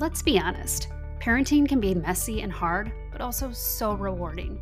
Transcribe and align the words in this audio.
Let's 0.00 0.22
be 0.22 0.38
honest, 0.38 0.90
parenting 1.18 1.68
can 1.68 1.80
be 1.80 1.92
messy 1.92 2.42
and 2.42 2.52
hard, 2.52 2.92
but 3.10 3.20
also 3.20 3.50
so 3.50 3.94
rewarding. 3.94 4.60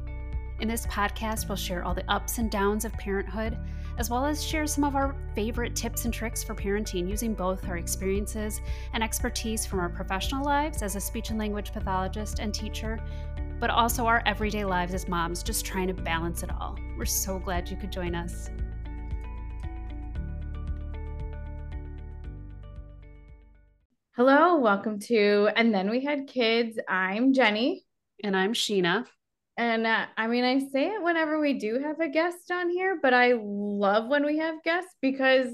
In 0.61 0.66
this 0.66 0.87
podcast, 0.87 1.46
we'll 1.46 1.56
share 1.56 1.85
all 1.85 1.93
the 1.93 2.11
ups 2.11 2.38
and 2.38 2.51
downs 2.51 2.87
of 2.87 2.95
parenthood, 2.95 3.59
as 3.99 4.09
well 4.09 4.25
as 4.25 4.43
share 4.43 4.67
some 4.67 4.83
of 4.83 4.96
our 4.96 5.14
favorite 5.35 5.77
tips 5.77 6.07
and 6.07 6.14
tricks 6.14 6.43
for 6.43 6.54
parenting 6.54 7.07
using 7.07 7.35
both 7.35 7.69
our 7.69 7.77
experiences 7.77 8.62
and 8.95 9.03
expertise 9.03 9.67
from 9.67 9.80
our 9.80 9.90
professional 9.90 10.42
lives 10.42 10.80
as 10.80 10.96
a 10.96 11.01
speech 11.01 11.28
and 11.28 11.38
language 11.38 11.71
pathologist 11.71 12.38
and 12.38 12.54
teacher, 12.54 12.98
but 13.60 13.68
also 13.68 14.06
our 14.06 14.22
everyday 14.24 14.64
lives 14.64 14.94
as 14.94 15.06
moms, 15.06 15.42
just 15.42 15.66
trying 15.66 15.88
to 15.88 15.94
balance 15.94 16.45
it 16.45 16.50
all. 16.50 16.78
We're 16.96 17.05
so 17.05 17.38
glad 17.38 17.68
you 17.68 17.77
could 17.77 17.92
join 17.92 18.14
us. 18.14 18.48
Hello, 24.16 24.45
welcome 24.61 24.98
to 24.98 25.51
And 25.55 25.74
Then 25.74 25.91
We 25.91 26.02
Had 26.02 26.27
Kids. 26.27 26.78
I'm 26.88 27.34
Jenny. 27.34 27.84
And 28.24 28.34
I'm 28.34 28.55
Sheena. 28.55 29.05
And 29.59 29.87
uh, 29.87 30.06
I 30.16 30.28
mean, 30.28 30.45
I 30.45 30.59
say 30.70 30.87
it 30.87 31.02
whenever 31.02 31.38
we 31.38 31.59
do 31.59 31.78
have 31.78 32.01
a 32.01 32.09
guest 32.09 32.51
on 32.51 32.70
here, 32.70 32.98
but 33.02 33.12
I 33.12 33.34
love 33.38 34.09
when 34.09 34.24
we 34.24 34.38
have 34.38 34.62
guests 34.62 34.95
because 35.02 35.48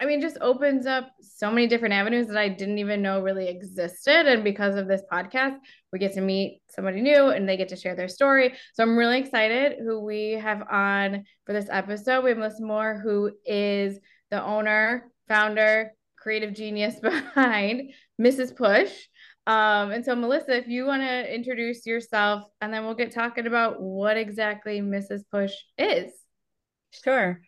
I 0.00 0.06
mean, 0.06 0.20
just 0.20 0.38
opens 0.40 0.86
up 0.86 1.10
so 1.20 1.50
many 1.50 1.66
different 1.66 1.94
avenues 1.94 2.26
that 2.28 2.36
I 2.36 2.48
didn't 2.48 2.78
even 2.78 3.02
know 3.02 3.20
really 3.20 3.48
existed. 3.48 4.26
And 4.26 4.44
because 4.44 4.76
of 4.76 4.86
this 4.86 5.02
podcast, 5.10 5.56
we 5.92 5.98
get 5.98 6.12
to 6.14 6.20
meet 6.20 6.60
somebody 6.68 7.00
new 7.00 7.28
and 7.30 7.48
they 7.48 7.56
get 7.56 7.68
to 7.68 7.76
share 7.76 7.96
their 7.96 8.08
story. 8.08 8.54
So 8.74 8.82
I'm 8.82 8.96
really 8.96 9.18
excited 9.18 9.78
who 9.80 10.00
we 10.00 10.32
have 10.32 10.62
on 10.70 11.24
for 11.46 11.52
this 11.52 11.68
episode. 11.70 12.22
We 12.22 12.30
have 12.30 12.38
Melissa 12.38 12.62
Mor, 12.62 13.00
who 13.02 13.32
is 13.44 13.98
the 14.30 14.42
owner, 14.42 15.10
founder, 15.28 15.92
creative 16.24 16.54
genius 16.54 16.98
behind 17.00 17.92
Mrs. 18.20 18.56
Push. 18.56 18.92
Um, 19.46 19.90
and 19.90 20.04
so, 20.04 20.14
Melissa, 20.16 20.56
if 20.56 20.68
you 20.68 20.86
want 20.86 21.02
to 21.02 21.34
introduce 21.34 21.84
yourself, 21.84 22.44
and 22.60 22.72
then 22.72 22.84
we'll 22.84 22.94
get 22.94 23.12
talking 23.12 23.46
about 23.46 23.80
what 23.80 24.16
exactly 24.16 24.80
Mrs. 24.80 25.22
Push 25.30 25.52
is. 25.76 26.12
Sure. 26.90 27.40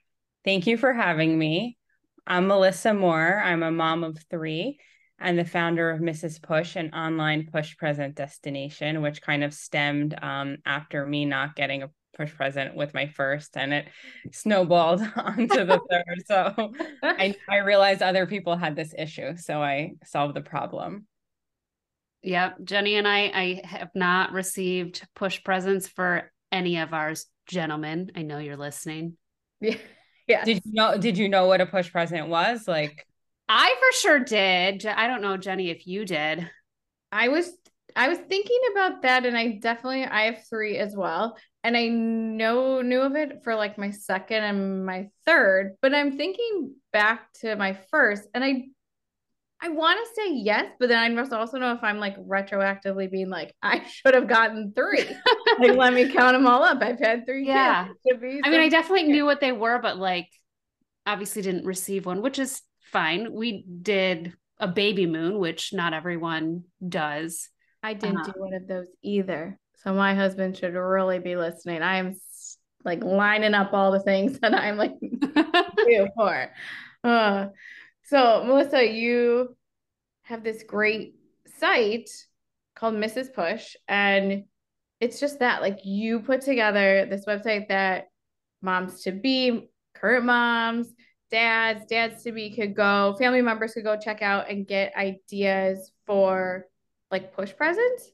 Thank 0.45 0.67
you 0.67 0.77
for 0.77 0.93
having 0.93 1.39
me. 1.39 1.79
I'm 2.27 2.49
Melissa 2.49 2.93
Mor. 2.93 3.41
I'm 3.43 3.63
a 3.63 3.71
mom 3.71 4.05
of 4.05 4.19
three 4.31 4.79
and 5.19 5.39
the 5.39 5.45
founder 5.45 5.91
of 5.91 6.01
Mrs. 6.01 6.43
Push, 6.43 6.77
an 6.77 6.93
online 6.93 7.49
push 7.51 7.77
present 7.77 8.15
destination, 8.15 9.01
which 9.01 9.23
kind 9.23 9.43
of 9.43 9.55
stemmed 9.55 10.15
um, 10.21 10.59
after 10.67 11.07
me 11.07 11.25
not 11.25 11.57
getting 11.57 11.83
a 11.83 11.91
push 12.17 12.35
present 12.35 12.75
with 12.75 12.95
my 12.95 13.07
first 13.07 13.57
and 13.57 13.73
it 13.73 13.87
snowballed 14.33 15.01
onto 15.17 15.65
the 15.65 15.81
third 15.91 16.23
so 16.27 16.73
I, 17.03 17.35
I 17.49 17.59
realized 17.59 18.03
other 18.03 18.27
people 18.27 18.57
had 18.57 18.75
this 18.75 18.95
issue 18.97 19.37
so 19.37 19.63
i 19.63 19.93
solved 20.05 20.35
the 20.35 20.41
problem 20.41 21.07
Yep, 22.27 22.57
Jenny 22.65 22.97
and 22.97 23.07
I 23.07 23.31
I 23.33 23.61
have 23.65 23.91
not 23.95 24.33
received 24.33 25.07
push 25.15 25.45
presents 25.45 25.87
for 25.87 26.33
any 26.51 26.79
of 26.79 26.93
ours 26.93 27.27
gentlemen. 27.47 28.11
I 28.17 28.23
know 28.23 28.39
you're 28.39 28.57
listening. 28.57 29.17
Yeah. 29.61 29.77
Yeah. 30.29 30.45
Did 30.45 30.63
you 30.65 30.73
know 30.73 30.99
did 30.99 31.17
you 31.17 31.29
know 31.29 31.47
what 31.47 31.61
a 31.61 31.67
push 31.67 31.93
present 31.93 32.27
was? 32.27 32.67
Like 32.67 33.07
I 33.49 33.77
for 33.79 33.97
sure 33.97 34.19
did. 34.19 34.85
I 34.85 35.07
don't 35.07 35.23
know 35.23 35.37
Jenny 35.37 35.71
if 35.71 35.87
you 35.87 36.05
did. 36.05 36.51
I 37.13 37.29
was 37.29 37.49
I 37.95 38.09
was 38.09 38.19
thinking 38.19 38.59
about 38.73 39.03
that 39.03 39.25
and 39.25 39.39
I 39.39 39.53
definitely 39.63 40.05
I 40.05 40.23
have 40.23 40.45
3 40.51 40.79
as 40.79 40.97
well 40.97 41.37
and 41.67 41.77
I 41.77 41.89
know 41.89 42.81
knew 42.81 43.01
of 43.01 43.17
it 43.17 43.43
for 43.43 43.57
like 43.57 43.77
my 43.77 43.91
second 43.91 44.45
and 44.45 44.87
my 44.87 45.09
third, 45.27 45.75
but 45.83 45.93
I'm 45.93 46.17
thinking 46.17 46.77
back 46.93 47.33
to 47.41 47.57
my 47.57 47.77
first, 47.91 48.23
and 48.35 48.45
I 48.45 48.67
I 49.61 49.71
want 49.71 49.99
to 49.99 50.15
say 50.15 50.33
yes, 50.33 50.71
but 50.79 50.89
then 50.89 50.99
I 51.01 51.09
must 51.09 51.33
also 51.33 51.59
know 51.59 51.73
if 51.73 51.83
I'm 51.83 51.99
like 51.99 52.17
retroactively 52.19 53.11
being 53.11 53.31
like 53.31 53.53
I 53.65 53.83
should 53.85 54.15
have 54.15 54.29
gotten 54.29 54.75
three. 54.77 55.09
like 55.59 55.77
let 55.77 55.93
me 55.93 56.09
count 56.13 56.35
them 56.35 56.47
all 56.47 56.63
up. 56.63 56.79
I've 56.81 57.01
had 57.01 57.27
three. 57.27 57.49
Yeah, 57.49 57.89
I 58.13 58.17
mean, 58.49 58.61
I 58.61 58.69
definitely 58.69 59.09
knew 59.09 59.25
what 59.25 59.41
they 59.41 59.51
were, 59.51 59.81
but 59.81 59.97
like 59.97 60.29
obviously 61.05 61.43
didn't 61.43 61.65
receive 61.65 62.07
one, 62.07 62.23
which 62.23 62.39
is 62.39 62.63
fine. 62.93 63.33
We 63.33 63.65
did 63.83 64.35
a 64.59 64.69
baby 64.69 65.07
moon, 65.07 65.41
which 65.41 65.73
not 65.73 65.95
everyone 65.95 66.63
does. 66.89 67.49
I 67.83 67.95
didn't 67.95 68.19
uh, 68.19 68.25
do 68.27 68.33
one 68.37 68.55
of 68.55 68.69
those 68.69 68.87
either. 69.03 69.59
So 69.87 69.95
my 69.95 70.17
husband 70.17 70.57
should 70.57 70.75
really 70.75 71.21
be 71.21 71.37
listening. 71.37 71.81
I 71.81 71.99
am 71.99 72.17
like 72.85 73.05
lining 73.05 73.55
up 73.55 73.73
all 73.73 73.93
the 73.93 74.01
things 74.01 74.37
that 74.41 74.53
I'm 74.53 74.77
like 74.77 74.99
due 75.01 76.09
for. 76.17 76.51
Uh, 77.05 77.47
so 78.03 78.43
Melissa, 78.45 78.85
you 78.85 79.57
have 80.23 80.43
this 80.43 80.65
great 80.65 81.15
site 81.61 82.11
called 82.75 82.95
Mrs. 82.95 83.33
Push, 83.33 83.77
and 83.87 84.43
it's 84.99 85.21
just 85.21 85.39
that 85.39 85.63
like 85.63 85.79
you 85.85 86.19
put 86.19 86.41
together 86.41 87.07
this 87.09 87.25
website 87.25 87.69
that 87.69 88.09
moms 88.63 89.03
to 89.03 89.13
be, 89.13 89.69
current 89.95 90.25
moms, 90.25 90.93
dads, 91.31 91.87
dads 91.87 92.25
to 92.25 92.33
be 92.33 92.51
could 92.51 92.75
go, 92.75 93.15
family 93.21 93.41
members 93.41 93.75
could 93.75 93.85
go 93.85 93.97
check 93.97 94.21
out 94.21 94.51
and 94.51 94.67
get 94.67 94.97
ideas 94.97 95.93
for 96.07 96.67
like 97.13 97.37
push 97.37 97.55
presents. 97.55 98.11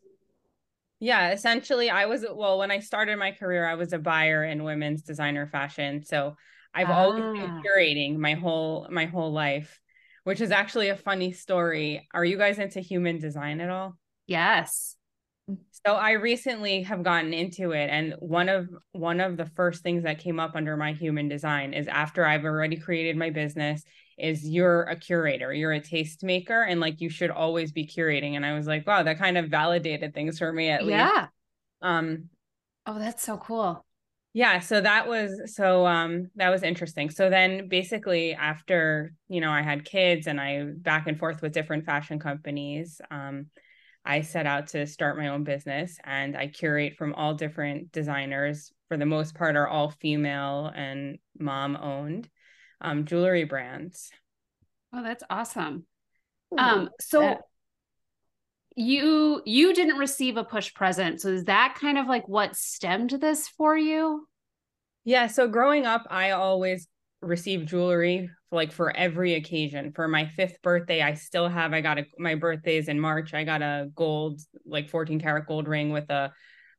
Yeah, 1.03 1.33
essentially, 1.33 1.91
I 1.91 2.07
was 2.07 2.25
well 2.33 2.61
when 2.61 2.71
I 2.71 2.79
started 2.79 3.19
my 3.19 3.33
career, 3.33 3.67
I 3.67 3.75
was 3.75 3.93
a 3.93 3.99
buyer 3.99 4.45
in 4.45 4.63
women's 4.63 5.03
designer 5.03 5.49
fashion. 5.49 6.05
So 6.05 6.37
I've 6.73 6.91
ah. 6.91 6.97
always 6.97 7.41
been 7.41 7.51
ah. 7.51 7.61
curating 7.67 8.19
my 8.19 8.35
whole 8.35 8.87
my 8.89 9.07
whole 9.07 9.33
life, 9.33 9.81
which 10.23 10.41
is 10.41 10.53
actually 10.53 10.91
a 10.91 10.97
funny 10.97 11.33
story. 11.33 12.07
Are 12.15 12.25
you 12.25 12.39
guys 12.39 12.61
into 12.61 12.79
human 12.79 13.19
design 13.19 13.61
at 13.61 13.69
all? 13.69 13.99
Yes. 14.29 14.95
So 15.85 15.95
I 15.95 16.13
recently 16.13 16.83
have 16.83 17.03
gotten 17.03 17.35
into 17.35 17.73
it 17.73 17.91
and 17.91 18.15
one 18.21 18.49
of 18.49 18.69
one 18.93 19.21
of 19.21 19.37
the 19.37 19.47
first 19.57 19.83
things 19.83 20.05
that 20.05 20.21
came 20.21 20.39
up 20.39 20.53
under 20.55 20.77
my 20.77 20.93
human 20.93 21.27
design 21.27 21.75
is 21.75 21.89
after 21.89 22.25
I've 22.25 22.45
already 22.45 22.77
created 22.77 23.17
my 23.17 23.31
business 23.31 23.83
is 24.19 24.49
you're 24.49 24.83
a 24.85 24.97
curator, 24.97 25.53
you're 25.53 25.73
a 25.73 25.81
tastemaker, 25.81 26.67
and 26.69 26.81
like 26.81 27.01
you 27.01 27.09
should 27.09 27.31
always 27.31 27.73
be 27.73 27.87
curating. 27.87 28.35
And 28.35 28.45
I 28.45 28.55
was 28.55 28.67
like, 28.67 28.87
wow, 28.87 29.03
that 29.03 29.19
kind 29.19 29.39
of 29.39 29.49
validated 29.49 30.15
things 30.15 30.39
for 30.39 30.53
me 30.53 30.69
at 30.69 30.85
yeah. 30.85 31.11
least. 31.11 31.29
Um 31.83 32.29
oh, 32.87 32.99
that's 32.99 33.23
so 33.23 33.37
cool. 33.39 33.85
Yeah, 34.35 34.61
so 34.61 34.81
that 34.81 35.09
was 35.09 35.55
so 35.55 35.87
um 35.87 36.31
that 36.37 36.51
was 36.51 36.63
interesting. 36.63 37.11
So 37.11 37.29
then 37.29 37.69
basically 37.69 38.35
after, 38.35 39.13
you 39.29 39.41
know, 39.41 39.51
I 39.51 39.63
had 39.63 39.85
kids 39.85 40.27
and 40.27 40.41
I 40.41 40.65
back 40.65 41.07
and 41.07 41.19
forth 41.19 41.43
with 41.43 41.53
different 41.53 41.85
fashion 41.85 42.19
companies, 42.19 43.01
um 43.11 43.47
I 44.05 44.23
set 44.23 44.47
out 44.47 44.69
to 44.69 44.87
start 44.87 45.17
my 45.17 45.29
own 45.29 45.45
business 45.45 45.97
and 46.05 46.37
I 46.37 46.49
curate 46.49 46.97
from 46.97 47.15
all 47.15 47.35
different 47.35 47.93
designers. 47.93 48.73
For 48.89 48.97
the 48.97 49.07
most 49.07 49.35
part, 49.35 49.57
are 49.57 49.69
all 49.69 49.91
female 49.91 50.73
and 50.75 51.19
mom 51.39 51.77
owned 51.77 52.29
um, 52.83 53.05
jewelry 53.07 53.45
brands. 53.45 54.11
Oh, 54.93 55.03
that's 55.03 55.25
awesome. 55.31 55.87
Um, 56.57 56.91
so 57.01 57.21
that- 57.21 57.41
you 58.75 59.43
you 59.45 59.75
didn't 59.75 59.99
receive 59.99 60.37
a 60.37 60.45
push 60.45 60.73
present. 60.73 61.21
So 61.21 61.29
is 61.29 61.45
that 61.45 61.77
kind 61.79 61.99
of 61.99 62.07
like 62.07 62.27
what 62.29 62.57
stemmed 62.57 63.11
this 63.11 63.49
for 63.49 63.77
you? 63.77 64.27
Yeah. 65.05 65.27
So 65.27 65.49
growing 65.49 65.85
up, 65.85 66.07
I 66.11 66.31
always 66.31 66.89
received 67.21 67.69
jewelry 67.69 68.31
for 68.51 68.57
like 68.57 68.73
for 68.73 68.95
every 68.97 69.35
occasion. 69.35 69.93
For 69.93 70.09
my 70.09 70.27
fifth 70.27 70.63
birthday, 70.63 71.03
I 71.03 71.15
still 71.15 71.49
have. 71.49 71.73
I 71.73 71.81
got 71.81 71.99
a 71.99 72.07
my 72.19 72.35
birthday's 72.35 72.89
in 72.89 72.99
March. 72.99 73.35
I 73.35 73.45
got 73.45 73.63
a 73.63 73.91
gold, 73.95 74.41
like 74.65 74.89
14 74.89 75.21
karat 75.21 75.47
gold 75.47 75.69
ring 75.69 75.91
with 75.91 76.11
a 76.11 76.33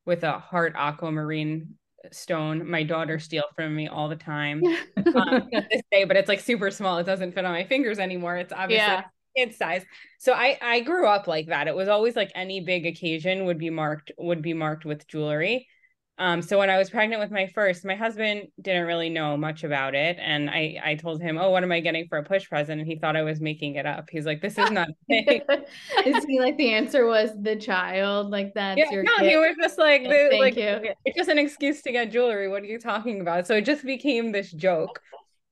with 0.04 0.24
a 0.24 0.38
heart 0.38 0.74
aquamarine 0.76 1.74
stone. 2.12 2.68
My 2.68 2.82
daughter 2.82 3.18
steal 3.18 3.44
from 3.54 3.74
me 3.74 3.88
all 3.88 4.08
the 4.08 4.16
time. 4.16 4.62
Um, 5.14 5.48
this 5.52 5.82
day 5.92 6.04
but 6.04 6.16
it's 6.16 6.28
like 6.28 6.40
super 6.40 6.70
small. 6.70 6.98
It 6.98 7.04
doesn't 7.04 7.34
fit 7.34 7.44
on 7.44 7.52
my 7.52 7.64
fingers 7.64 7.98
anymore. 7.98 8.36
It's 8.36 8.52
obviously 8.52 8.86
yeah. 8.86 9.04
kid 9.36 9.54
size. 9.54 9.84
So 10.18 10.32
i 10.32 10.58
i 10.60 10.80
grew 10.80 11.06
up 11.06 11.28
like 11.28 11.46
that. 11.48 11.68
It 11.68 11.74
was 11.74 11.88
always 11.88 12.16
like 12.16 12.32
any 12.34 12.60
big 12.60 12.84
occasion 12.84 13.44
would 13.44 13.58
be 13.58 13.70
marked 13.70 14.10
would 14.18 14.42
be 14.42 14.54
marked 14.54 14.84
with 14.84 15.06
jewelry 15.06 15.68
um, 16.16 16.42
so 16.42 16.58
when 16.58 16.70
I 16.70 16.78
was 16.78 16.90
pregnant 16.90 17.20
with 17.20 17.32
my 17.32 17.48
first, 17.48 17.84
my 17.84 17.96
husband 17.96 18.46
didn't 18.60 18.86
really 18.86 19.10
know 19.10 19.36
much 19.36 19.64
about 19.64 19.96
it. 19.96 20.16
And 20.20 20.48
I, 20.48 20.80
I 20.84 20.94
told 20.94 21.20
him, 21.20 21.36
Oh, 21.38 21.50
what 21.50 21.64
am 21.64 21.72
I 21.72 21.80
getting 21.80 22.06
for 22.06 22.18
a 22.18 22.22
push 22.22 22.48
present? 22.48 22.80
And 22.80 22.88
he 22.88 22.96
thought 22.96 23.16
I 23.16 23.22
was 23.22 23.40
making 23.40 23.74
it 23.74 23.84
up. 23.84 24.08
He's 24.10 24.24
like, 24.24 24.40
This 24.40 24.56
is 24.56 24.70
not 24.70 24.88
Is 25.08 26.24
he 26.24 26.38
like 26.38 26.56
the 26.56 26.72
answer 26.72 27.06
was 27.06 27.30
the 27.40 27.56
child? 27.56 28.30
Like 28.30 28.54
that's 28.54 28.78
yeah, 28.78 28.90
your 28.92 29.02
no, 29.02 29.16
kid? 29.18 29.30
he 29.30 29.36
was 29.36 29.56
just 29.60 29.76
like 29.76 30.04
the, 30.04 30.28
Thank 30.30 30.40
like 30.40 30.56
you. 30.56 30.94
it's 31.04 31.16
just 31.16 31.28
an 31.28 31.38
excuse 31.38 31.82
to 31.82 31.90
get 31.90 32.12
jewelry. 32.12 32.48
What 32.48 32.62
are 32.62 32.66
you 32.66 32.78
talking 32.78 33.20
about? 33.20 33.48
So 33.48 33.56
it 33.56 33.64
just 33.64 33.84
became 33.84 34.30
this 34.30 34.52
joke. 34.52 35.00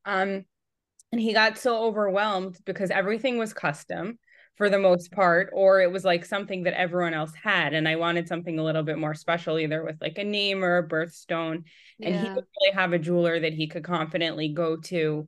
Um 0.05 0.44
and 1.11 1.20
he 1.20 1.32
got 1.32 1.59
so 1.59 1.85
overwhelmed 1.85 2.59
because 2.64 2.91
everything 2.91 3.37
was 3.37 3.53
custom 3.53 4.19
for 4.62 4.70
the 4.70 4.79
most 4.79 5.11
part, 5.11 5.50
or 5.53 5.81
it 5.81 5.91
was 5.91 6.05
like 6.05 6.25
something 6.25 6.62
that 6.62 6.79
everyone 6.79 7.14
else 7.14 7.32
had. 7.35 7.75
And 7.75 7.88
I 7.88 7.97
wanted 7.97 8.29
something 8.29 8.61
a 8.61 8.62
little 8.62 8.85
bit 8.85 8.97
more 8.97 9.12
special, 9.12 9.59
either 9.59 9.82
with 9.82 9.97
like 10.00 10.19
a 10.19 10.25
name 10.25 10.62
or 10.62 10.79
a 10.79 10.88
birthstone. 10.88 11.64
Yeah. 11.99 12.11
And 12.11 12.20
he 12.20 12.32
would 12.32 12.44
really 12.61 12.73
have 12.73 12.93
a 12.93 12.99
jeweler 13.00 13.41
that 13.41 13.55
he 13.55 13.67
could 13.67 13.82
confidently 13.82 14.50
go 14.50 14.76
to, 14.76 15.26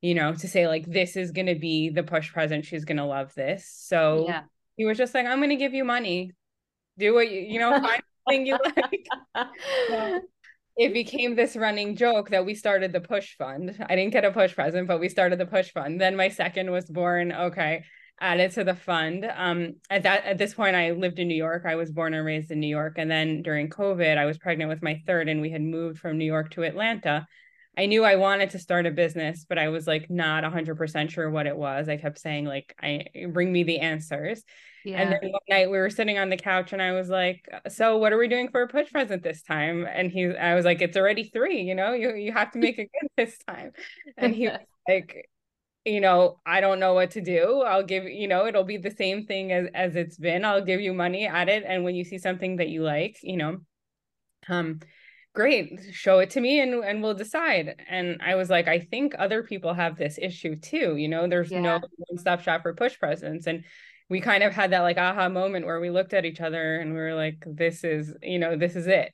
you 0.00 0.14
know, 0.16 0.34
to 0.34 0.48
say, 0.48 0.66
like, 0.66 0.84
this 0.86 1.14
is 1.14 1.30
going 1.30 1.46
to 1.46 1.54
be 1.54 1.90
the 1.90 2.02
push 2.02 2.32
present. 2.32 2.64
She's 2.64 2.84
going 2.84 2.96
to 2.96 3.04
love 3.04 3.32
this. 3.36 3.72
So, 3.72 4.24
yeah. 4.26 4.42
he 4.74 4.84
was 4.84 4.98
just 4.98 5.14
like, 5.14 5.26
I'm 5.26 5.40
gonna 5.40 5.54
give 5.54 5.74
you 5.74 5.84
money. 5.84 6.32
Do 6.98 7.14
what 7.14 7.30
you, 7.30 7.40
you 7.40 7.60
know, 7.60 7.70
find 7.80 8.02
thing 8.28 8.46
you 8.46 8.58
like. 8.64 9.46
So 9.90 10.20
it 10.76 10.92
became 10.92 11.36
this 11.36 11.54
running 11.54 11.94
joke 11.94 12.30
that 12.30 12.44
we 12.44 12.56
started 12.56 12.92
the 12.92 13.00
push 13.00 13.36
fund. 13.36 13.76
I 13.88 13.94
didn't 13.94 14.12
get 14.12 14.24
a 14.24 14.32
push 14.32 14.56
present, 14.56 14.88
but 14.88 14.98
we 14.98 15.08
started 15.08 15.38
the 15.38 15.46
push 15.46 15.70
fund. 15.70 16.00
Then 16.00 16.16
my 16.16 16.30
second 16.30 16.72
was 16.72 16.86
born. 16.86 17.30
Okay. 17.32 17.84
Added 18.22 18.52
to 18.52 18.62
the 18.62 18.76
fund. 18.76 19.28
Um, 19.34 19.74
at 19.90 20.04
that 20.04 20.24
at 20.24 20.38
this 20.38 20.54
point, 20.54 20.76
I 20.76 20.92
lived 20.92 21.18
in 21.18 21.26
New 21.26 21.34
York. 21.34 21.64
I 21.66 21.74
was 21.74 21.90
born 21.90 22.14
and 22.14 22.24
raised 22.24 22.52
in 22.52 22.60
New 22.60 22.68
York. 22.68 22.94
And 22.96 23.10
then 23.10 23.42
during 23.42 23.68
COVID, 23.68 24.16
I 24.16 24.26
was 24.26 24.38
pregnant 24.38 24.68
with 24.68 24.80
my 24.80 25.02
third, 25.08 25.28
and 25.28 25.40
we 25.40 25.50
had 25.50 25.60
moved 25.60 25.98
from 25.98 26.18
New 26.18 26.24
York 26.24 26.52
to 26.52 26.62
Atlanta. 26.62 27.26
I 27.76 27.86
knew 27.86 28.04
I 28.04 28.14
wanted 28.14 28.50
to 28.50 28.60
start 28.60 28.86
a 28.86 28.92
business, 28.92 29.44
but 29.48 29.58
I 29.58 29.70
was 29.70 29.88
like 29.88 30.08
not 30.08 30.44
100% 30.44 31.10
sure 31.10 31.30
what 31.30 31.48
it 31.48 31.56
was. 31.56 31.88
I 31.88 31.96
kept 31.96 32.20
saying 32.20 32.44
like 32.44 32.76
I 32.80 33.06
bring 33.28 33.52
me 33.52 33.64
the 33.64 33.80
answers. 33.80 34.44
Yeah. 34.84 35.00
And 35.00 35.10
then 35.10 35.32
one 35.32 35.40
night 35.48 35.70
we 35.70 35.78
were 35.78 35.90
sitting 35.90 36.18
on 36.18 36.30
the 36.30 36.36
couch 36.36 36.72
and 36.72 36.80
I 36.80 36.92
was 36.92 37.08
like, 37.08 37.48
"So 37.68 37.98
what 37.98 38.12
are 38.12 38.18
we 38.18 38.28
doing 38.28 38.50
for 38.50 38.62
a 38.62 38.68
push 38.68 38.90
present 38.92 39.24
this 39.24 39.42
time?" 39.42 39.84
And 39.90 40.12
he 40.12 40.26
I 40.36 40.54
was 40.54 40.64
like, 40.64 40.80
"It's 40.80 40.96
already 40.96 41.24
3, 41.24 41.62
you 41.62 41.74
know? 41.74 41.92
You 41.92 42.14
you 42.14 42.32
have 42.32 42.52
to 42.52 42.58
make 42.60 42.78
it 42.78 42.88
good 43.00 43.10
this 43.16 43.36
time." 43.48 43.72
And 44.16 44.32
he 44.32 44.48
was 44.48 44.58
like, 44.88 45.28
you 45.84 46.00
know, 46.00 46.40
I 46.46 46.60
don't 46.60 46.80
know 46.80 46.94
what 46.94 47.12
to 47.12 47.20
do. 47.20 47.62
I'll 47.62 47.82
give, 47.82 48.04
you 48.04 48.28
know, 48.28 48.46
it'll 48.46 48.64
be 48.64 48.76
the 48.76 48.90
same 48.90 49.26
thing 49.26 49.52
as 49.52 49.66
as 49.74 49.96
it's 49.96 50.16
been. 50.16 50.44
I'll 50.44 50.64
give 50.64 50.80
you 50.80 50.92
money 50.92 51.26
at 51.26 51.48
it 51.48 51.64
and 51.66 51.84
when 51.84 51.94
you 51.94 52.04
see 52.04 52.18
something 52.18 52.56
that 52.56 52.68
you 52.68 52.82
like, 52.82 53.18
you 53.22 53.36
know, 53.36 53.58
um 54.48 54.80
great 55.34 55.80
show 55.92 56.18
it 56.18 56.30
to 56.30 56.40
me 56.40 56.60
and 56.60 56.84
and 56.84 57.02
we'll 57.02 57.14
decide 57.14 57.74
and 57.88 58.20
i 58.22 58.34
was 58.34 58.50
like 58.50 58.68
i 58.68 58.78
think 58.78 59.14
other 59.18 59.42
people 59.42 59.72
have 59.72 59.96
this 59.96 60.18
issue 60.20 60.56
too 60.56 60.96
you 60.96 61.08
know 61.08 61.26
there's 61.26 61.50
yeah. 61.50 61.60
no 61.60 61.80
one 61.96 62.18
stop 62.18 62.42
shop 62.42 62.62
for 62.62 62.74
push 62.74 62.98
presents 62.98 63.46
and 63.46 63.64
we 64.10 64.20
kind 64.20 64.42
of 64.42 64.52
had 64.52 64.72
that 64.72 64.80
like 64.80 64.98
aha 64.98 65.30
moment 65.30 65.64
where 65.64 65.80
we 65.80 65.88
looked 65.88 66.12
at 66.12 66.26
each 66.26 66.40
other 66.40 66.76
and 66.76 66.92
we 66.92 67.00
were 67.00 67.14
like 67.14 67.42
this 67.46 67.82
is 67.82 68.14
you 68.20 68.38
know 68.38 68.56
this 68.56 68.76
is 68.76 68.86
it 68.86 69.12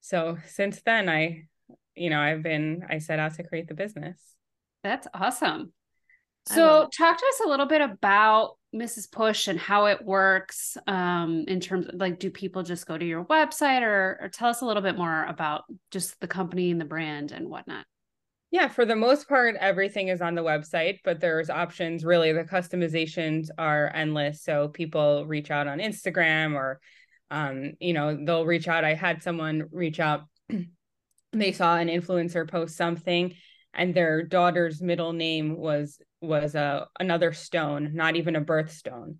so 0.00 0.36
since 0.48 0.82
then 0.84 1.08
i 1.08 1.44
you 1.94 2.10
know 2.10 2.18
i've 2.18 2.42
been 2.42 2.84
i 2.90 2.98
set 2.98 3.20
out 3.20 3.34
to 3.34 3.44
create 3.44 3.68
the 3.68 3.74
business 3.74 4.18
that's 4.82 5.06
awesome 5.14 5.72
so 6.46 6.88
talk 6.96 7.18
to 7.18 7.26
us 7.26 7.40
a 7.44 7.48
little 7.48 7.66
bit 7.66 7.80
about 7.80 8.56
Mrs. 8.74 9.10
Push 9.10 9.48
and 9.48 9.58
how 9.58 9.86
it 9.86 10.04
works 10.04 10.76
um, 10.86 11.44
in 11.46 11.60
terms 11.60 11.86
of 11.86 11.94
like, 11.94 12.18
do 12.18 12.30
people 12.30 12.62
just 12.62 12.86
go 12.86 12.98
to 12.98 13.04
your 13.04 13.24
website 13.24 13.82
or, 13.82 14.18
or 14.20 14.28
tell 14.28 14.48
us 14.48 14.60
a 14.60 14.66
little 14.66 14.82
bit 14.82 14.96
more 14.96 15.24
about 15.24 15.64
just 15.90 16.20
the 16.20 16.26
company 16.26 16.70
and 16.70 16.80
the 16.80 16.84
brand 16.84 17.32
and 17.32 17.48
whatnot? 17.48 17.86
Yeah, 18.50 18.68
for 18.68 18.84
the 18.84 18.96
most 18.96 19.28
part, 19.28 19.56
everything 19.58 20.08
is 20.08 20.20
on 20.20 20.34
the 20.34 20.42
website, 20.42 20.98
but 21.04 21.20
there's 21.20 21.50
options. 21.50 22.04
Really, 22.04 22.32
the 22.32 22.44
customizations 22.44 23.48
are 23.58 23.90
endless. 23.94 24.42
So 24.42 24.68
people 24.68 25.26
reach 25.26 25.50
out 25.50 25.66
on 25.66 25.78
Instagram 25.78 26.54
or, 26.54 26.80
um, 27.30 27.72
you 27.80 27.92
know, 27.92 28.16
they'll 28.24 28.46
reach 28.46 28.68
out. 28.68 28.84
I 28.84 28.94
had 28.94 29.22
someone 29.22 29.64
reach 29.72 29.98
out. 29.98 30.26
they 31.32 31.52
saw 31.52 31.76
an 31.76 31.88
influencer 31.88 32.48
post 32.48 32.76
something, 32.76 33.34
and 33.72 33.92
their 33.92 34.22
daughter's 34.22 34.80
middle 34.80 35.12
name 35.12 35.56
was 35.56 35.98
was 36.24 36.54
a 36.54 36.86
another 36.98 37.32
stone, 37.32 37.92
not 37.94 38.16
even 38.16 38.36
a 38.36 38.40
birthstone, 38.40 39.16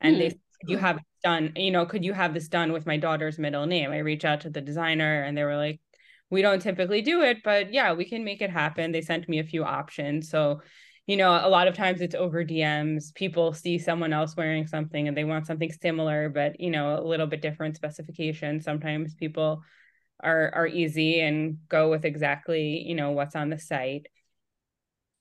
and 0.00 0.14
hmm. 0.16 0.20
they 0.20 0.40
you 0.66 0.76
have 0.76 0.98
done 1.22 1.52
you 1.54 1.70
know 1.70 1.86
could 1.86 2.04
you 2.04 2.12
have 2.12 2.34
this 2.34 2.48
done 2.48 2.72
with 2.72 2.84
my 2.84 2.96
daughter's 2.96 3.38
middle 3.38 3.64
name 3.64 3.92
i 3.92 3.98
reached 3.98 4.24
out 4.24 4.40
to 4.40 4.50
the 4.50 4.60
designer 4.60 5.22
and 5.22 5.38
they 5.38 5.44
were 5.44 5.56
like 5.56 5.80
we 6.30 6.42
don't 6.42 6.60
typically 6.60 7.02
do 7.02 7.22
it, 7.22 7.42
but 7.42 7.72
yeah, 7.72 7.92
we 7.92 8.04
can 8.04 8.24
make 8.24 8.42
it 8.42 8.50
happen. 8.50 8.92
They 8.92 9.00
sent 9.00 9.28
me 9.28 9.38
a 9.38 9.44
few 9.44 9.64
options. 9.64 10.28
So, 10.28 10.60
you 11.06 11.16
know, 11.16 11.30
a 11.30 11.48
lot 11.48 11.68
of 11.68 11.74
times 11.74 12.00
it's 12.00 12.14
over 12.14 12.44
DMs. 12.44 13.14
People 13.14 13.54
see 13.54 13.78
someone 13.78 14.12
else 14.12 14.36
wearing 14.36 14.66
something 14.66 15.08
and 15.08 15.16
they 15.16 15.24
want 15.24 15.46
something 15.46 15.72
similar, 15.72 16.28
but 16.28 16.60
you 16.60 16.70
know, 16.70 16.98
a 16.98 17.06
little 17.06 17.26
bit 17.26 17.40
different 17.40 17.76
specification. 17.76 18.60
Sometimes 18.60 19.14
people 19.14 19.62
are 20.20 20.50
are 20.54 20.66
easy 20.66 21.20
and 21.20 21.58
go 21.68 21.90
with 21.90 22.04
exactly, 22.04 22.82
you 22.86 22.94
know, 22.94 23.12
what's 23.12 23.36
on 23.36 23.48
the 23.48 23.58
site. 23.58 24.06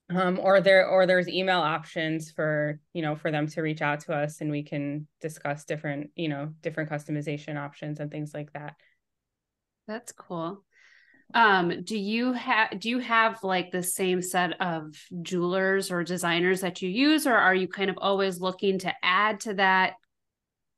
Um, 0.09 0.39
or 0.41 0.61
there 0.61 0.87
or 0.87 1.05
there's 1.05 1.27
email 1.27 1.59
options 1.59 2.31
for 2.31 2.79
you 2.93 3.01
know 3.01 3.15
for 3.15 3.29
them 3.29 3.45
to 3.47 3.61
reach 3.61 3.81
out 3.81 3.99
to 4.01 4.13
us 4.13 4.39
and 4.39 4.49
we 4.49 4.63
can 4.63 5.05
discuss 5.19 5.65
different 5.65 6.11
you 6.15 6.29
know 6.29 6.53
different 6.61 6.89
customization 6.89 7.57
options 7.57 7.99
and 7.99 8.09
things 8.09 8.33
like 8.33 8.53
that. 8.53 8.75
That's 9.85 10.13
cool. 10.13 10.63
Um 11.33 11.83
do 11.83 11.97
you 11.97 12.31
have 12.31 12.79
do 12.79 12.89
you 12.89 12.99
have 12.99 13.43
like 13.43 13.71
the 13.71 13.83
same 13.83 14.21
set 14.21 14.61
of 14.61 14.95
jewelers 15.23 15.91
or 15.91 16.05
designers 16.05 16.61
that 16.61 16.81
you 16.81 16.89
use 16.89 17.27
or 17.27 17.35
are 17.35 17.55
you 17.55 17.67
kind 17.67 17.89
of 17.89 17.97
always 18.01 18.39
looking 18.39 18.79
to 18.79 18.93
add 19.03 19.41
to 19.41 19.55
that? 19.55 19.95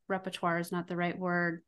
Repertoire 0.07 0.57
is 0.57 0.71
not 0.71 0.87
the 0.87 0.95
right 0.95 1.17
word. 1.17 1.61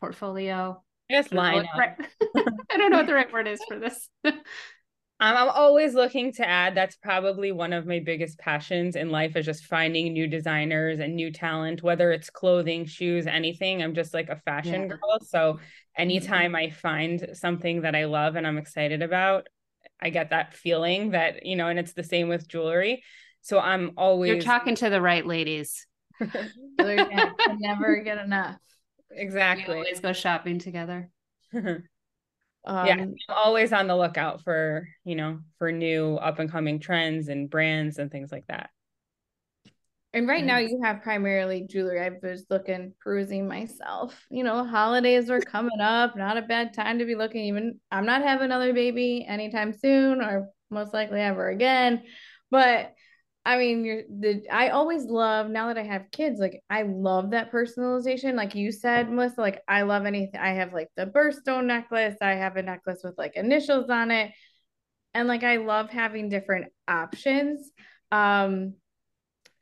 Portfolio? 0.00 0.82
I 1.10 1.14
guess 1.14 1.30
line. 1.30 1.68
I 1.76 2.76
don't 2.78 2.90
know 2.90 2.96
what 2.96 3.06
the 3.06 3.14
right 3.14 3.30
word 3.30 3.48
is 3.48 3.60
for 3.68 3.78
this. 3.78 4.08
I'm 5.22 5.50
always 5.50 5.94
looking 5.94 6.32
to 6.32 6.48
add. 6.48 6.74
That's 6.74 6.96
probably 6.96 7.52
one 7.52 7.72
of 7.72 7.86
my 7.86 8.00
biggest 8.00 8.38
passions 8.38 8.96
in 8.96 9.10
life 9.10 9.36
is 9.36 9.46
just 9.46 9.66
finding 9.66 10.12
new 10.12 10.26
designers 10.26 10.98
and 10.98 11.14
new 11.14 11.30
talent, 11.30 11.80
whether 11.80 12.10
it's 12.10 12.28
clothing, 12.28 12.86
shoes, 12.86 13.28
anything. 13.28 13.82
I'm 13.82 13.94
just 13.94 14.14
like 14.14 14.30
a 14.30 14.36
fashion 14.36 14.82
yeah. 14.82 14.88
girl. 14.88 15.20
So 15.22 15.38
mm-hmm. 15.38 15.62
anytime 15.96 16.56
I 16.56 16.70
find 16.70 17.28
something 17.34 17.82
that 17.82 17.94
I 17.94 18.06
love 18.06 18.34
and 18.34 18.44
I'm 18.44 18.58
excited 18.58 19.00
about, 19.00 19.46
I 20.00 20.10
get 20.10 20.30
that 20.30 20.54
feeling 20.54 21.12
that, 21.12 21.46
you 21.46 21.54
know, 21.54 21.68
and 21.68 21.78
it's 21.78 21.92
the 21.92 22.02
same 22.02 22.28
with 22.28 22.48
jewelry. 22.48 23.04
So 23.42 23.60
I'm 23.60 23.92
always 23.96 24.32
You're 24.32 24.42
talking 24.42 24.74
to 24.76 24.90
the 24.90 25.00
right 25.00 25.24
ladies. 25.24 25.86
never 26.80 28.00
get 28.02 28.18
enough. 28.18 28.56
Exactly. 29.12 29.74
We 29.76 29.80
always 29.82 30.00
go 30.00 30.12
shopping 30.12 30.58
together. 30.58 31.10
Um, 32.64 32.86
yeah, 32.86 32.94
I'm 32.94 33.16
always 33.28 33.72
on 33.72 33.86
the 33.86 33.96
lookout 33.96 34.42
for 34.42 34.88
you 35.04 35.14
know 35.16 35.40
for 35.58 35.72
new 35.72 36.16
up 36.16 36.38
and 36.38 36.50
coming 36.50 36.78
trends 36.80 37.28
and 37.28 37.50
brands 37.50 37.98
and 37.98 38.10
things 38.10 38.30
like 38.30 38.46
that. 38.46 38.70
And 40.14 40.28
right 40.28 40.44
now 40.44 40.58
you 40.58 40.80
have 40.84 41.02
primarily 41.02 41.66
jewelry. 41.68 41.98
I 41.98 42.10
was 42.22 42.44
looking, 42.50 42.92
perusing 43.00 43.48
myself. 43.48 44.26
You 44.30 44.44
know, 44.44 44.62
holidays 44.64 45.30
are 45.30 45.40
coming 45.40 45.80
up. 45.80 46.16
Not 46.16 46.36
a 46.36 46.42
bad 46.42 46.74
time 46.74 46.98
to 46.98 47.06
be 47.06 47.14
looking. 47.14 47.46
Even 47.46 47.80
I'm 47.90 48.04
not 48.04 48.22
having 48.22 48.44
another 48.44 48.74
baby 48.74 49.24
anytime 49.26 49.72
soon, 49.72 50.20
or 50.20 50.50
most 50.68 50.92
likely 50.92 51.20
ever 51.20 51.48
again. 51.48 52.02
But 52.50 52.94
I 53.44 53.58
mean, 53.58 53.84
you're 53.84 54.02
the 54.08 54.44
I 54.50 54.68
always 54.68 55.04
love 55.04 55.50
now 55.50 55.68
that 55.68 55.78
I 55.78 55.82
have 55.82 56.12
kids, 56.12 56.38
like 56.38 56.62
I 56.70 56.82
love 56.82 57.30
that 57.30 57.50
personalization. 57.50 58.34
Like 58.34 58.54
you 58.54 58.70
said, 58.70 59.10
Melissa, 59.10 59.40
like 59.40 59.62
I 59.66 59.82
love 59.82 60.06
anything. 60.06 60.38
I 60.38 60.52
have 60.52 60.72
like 60.72 60.88
the 60.96 61.06
birthstone 61.06 61.64
necklace, 61.64 62.16
I 62.20 62.32
have 62.32 62.56
a 62.56 62.62
necklace 62.62 63.00
with 63.02 63.14
like 63.18 63.34
initials 63.34 63.90
on 63.90 64.12
it. 64.12 64.30
And 65.14 65.26
like 65.26 65.42
I 65.42 65.56
love 65.56 65.90
having 65.90 66.28
different 66.28 66.72
options. 66.86 67.70
Um 68.12 68.74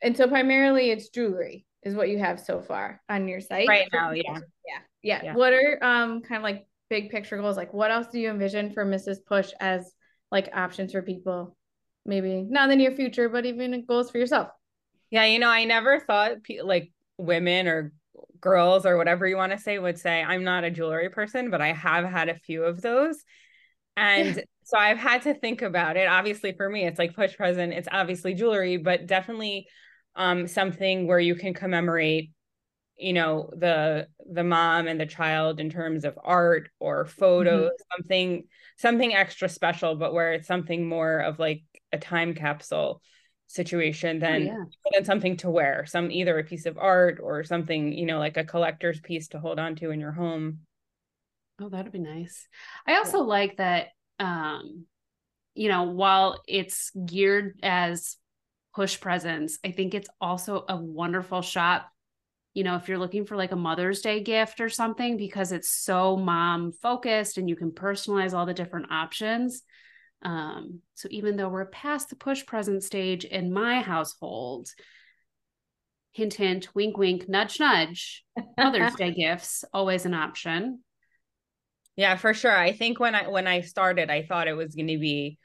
and 0.01 0.15
so 0.15 0.27
primarily 0.27 0.91
it's 0.91 1.09
jewelry 1.09 1.65
is 1.81 1.95
what 1.95 2.09
you 2.09 2.19
have 2.19 2.39
so 2.39 2.61
far 2.61 3.01
on 3.09 3.27
your 3.27 3.41
site. 3.41 3.67
Right 3.67 3.89
now, 3.91 4.11
yeah. 4.11 4.39
Yeah. 4.67 4.79
Yeah. 5.01 5.21
yeah. 5.23 5.33
What 5.33 5.53
are 5.53 5.79
um 5.81 6.21
kind 6.21 6.37
of 6.37 6.43
like 6.43 6.67
big 6.91 7.09
picture 7.09 7.37
goals? 7.37 7.57
Like 7.57 7.73
what 7.73 7.89
else 7.89 8.07
do 8.11 8.19
you 8.19 8.29
envision 8.29 8.73
for 8.73 8.85
Mrs. 8.85 9.25
Push 9.25 9.53
as 9.59 9.91
like 10.31 10.49
options 10.53 10.91
for 10.91 11.01
people 11.01 11.57
maybe 12.05 12.43
not 12.43 12.63
in 12.65 12.69
the 12.69 12.75
near 12.75 12.91
future, 12.91 13.29
but 13.29 13.45
even 13.45 13.85
goals 13.85 14.11
for 14.11 14.17
yourself. 14.17 14.49
Yeah, 15.09 15.25
you 15.25 15.39
know, 15.39 15.49
I 15.49 15.65
never 15.65 15.99
thought 15.99 16.37
like 16.63 16.91
women 17.17 17.67
or 17.67 17.93
girls 18.39 18.85
or 18.85 18.97
whatever 18.97 19.27
you 19.27 19.37
want 19.37 19.51
to 19.51 19.57
say 19.57 19.77
would 19.77 19.99
say 19.99 20.23
I'm 20.23 20.43
not 20.43 20.63
a 20.63 20.71
jewelry 20.71 21.09
person, 21.09 21.49
but 21.51 21.61
I 21.61 21.73
have 21.73 22.05
had 22.05 22.29
a 22.29 22.35
few 22.35 22.63
of 22.63 22.81
those. 22.81 23.23
And 23.95 24.43
so 24.63 24.77
I've 24.77 24.97
had 24.97 25.23
to 25.23 25.33
think 25.33 25.61
about 25.61 25.97
it. 25.97 26.07
Obviously 26.07 26.53
for 26.53 26.69
me 26.69 26.85
it's 26.85 26.99
like 26.99 27.15
push 27.15 27.35
present, 27.35 27.73
it's 27.73 27.87
obviously 27.91 28.33
jewelry, 28.33 28.77
but 28.77 29.05
definitely 29.05 29.67
um 30.15 30.47
something 30.47 31.07
where 31.07 31.19
you 31.19 31.35
can 31.35 31.53
commemorate 31.53 32.31
you 32.97 33.13
know 33.13 33.49
the 33.57 34.07
the 34.31 34.43
mom 34.43 34.87
and 34.87 34.99
the 34.99 35.05
child 35.05 35.59
in 35.59 35.69
terms 35.69 36.05
of 36.05 36.17
art 36.23 36.69
or 36.79 37.05
photos 37.05 37.71
mm-hmm. 37.71 37.97
something 37.97 38.43
something 38.77 39.13
extra 39.13 39.49
special 39.49 39.95
but 39.95 40.13
where 40.13 40.33
it's 40.33 40.47
something 40.47 40.87
more 40.87 41.19
of 41.19 41.39
like 41.39 41.63
a 41.91 41.97
time 41.97 42.33
capsule 42.33 43.01
situation 43.47 44.19
than, 44.19 44.43
oh, 44.43 44.45
yeah. 44.45 44.63
than 44.93 45.03
something 45.03 45.35
to 45.35 45.49
wear 45.49 45.85
some 45.85 46.09
either 46.09 46.39
a 46.39 46.43
piece 46.43 46.65
of 46.65 46.77
art 46.77 47.19
or 47.21 47.43
something 47.43 47.91
you 47.91 48.05
know 48.05 48.17
like 48.17 48.37
a 48.37 48.45
collector's 48.45 48.99
piece 49.01 49.29
to 49.29 49.39
hold 49.39 49.59
on 49.59 49.75
to 49.75 49.91
in 49.91 49.99
your 49.99 50.13
home 50.13 50.59
oh 51.59 51.67
that'd 51.67 51.91
be 51.91 51.99
nice 51.99 52.47
i 52.87 52.95
also 52.95 53.17
yeah. 53.17 53.23
like 53.23 53.57
that 53.57 53.87
um 54.19 54.85
you 55.53 55.67
know 55.67 55.83
while 55.83 56.41
it's 56.47 56.91
geared 57.05 57.59
as 57.61 58.15
push 58.73 59.01
presents 59.01 59.59
i 59.65 59.71
think 59.71 59.93
it's 59.93 60.09
also 60.21 60.63
a 60.69 60.77
wonderful 60.77 61.41
shop 61.41 61.89
you 62.53 62.63
know 62.63 62.75
if 62.75 62.87
you're 62.87 62.97
looking 62.97 63.25
for 63.25 63.35
like 63.35 63.51
a 63.51 63.55
mother's 63.55 64.01
day 64.01 64.21
gift 64.21 64.61
or 64.61 64.69
something 64.69 65.17
because 65.17 65.51
it's 65.51 65.71
so 65.71 66.17
mom 66.17 66.71
focused 66.71 67.37
and 67.37 67.49
you 67.49 67.55
can 67.55 67.71
personalize 67.71 68.33
all 68.33 68.45
the 68.45 68.53
different 68.53 68.91
options 68.91 69.63
um, 70.23 70.81
so 70.93 71.07
even 71.11 71.35
though 71.35 71.49
we're 71.49 71.65
past 71.65 72.09
the 72.09 72.15
push 72.15 72.45
present 72.45 72.83
stage 72.83 73.25
in 73.25 73.51
my 73.51 73.81
household, 73.81 74.69
hint, 76.11 76.35
hint, 76.35 76.69
wink, 76.75 76.97
wink, 76.97 77.27
nudge, 77.27 77.59
nudge. 77.59 78.23
Mother's 78.57 78.95
Day 78.95 79.11
gifts, 79.17 79.65
always 79.73 80.05
an 80.05 80.13
option. 80.13 80.81
Yeah, 81.95 82.15
for 82.15 82.33
sure. 82.33 82.55
I 82.55 82.71
think 82.71 82.99
when 82.99 83.15
I 83.15 83.27
when 83.27 83.47
I 83.47 83.61
started, 83.61 84.09
I 84.09 84.23
thought 84.23 84.47
it 84.47 84.53
was 84.53 84.75
going 84.75 84.87
to 84.87 84.97
be 84.97 85.37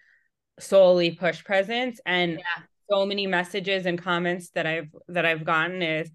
solely 0.59 1.11
push 1.11 1.45
presents 1.45 2.01
and 2.07 2.33
yeah. 2.33 2.63
so 2.91 3.05
many 3.05 3.27
messages 3.27 3.85
and 3.85 4.01
comments 4.01 4.51
that 4.51 4.67
I've 4.67 4.89
that 5.09 5.27
I've 5.27 5.45
gotten 5.45 5.83
is 5.83 6.11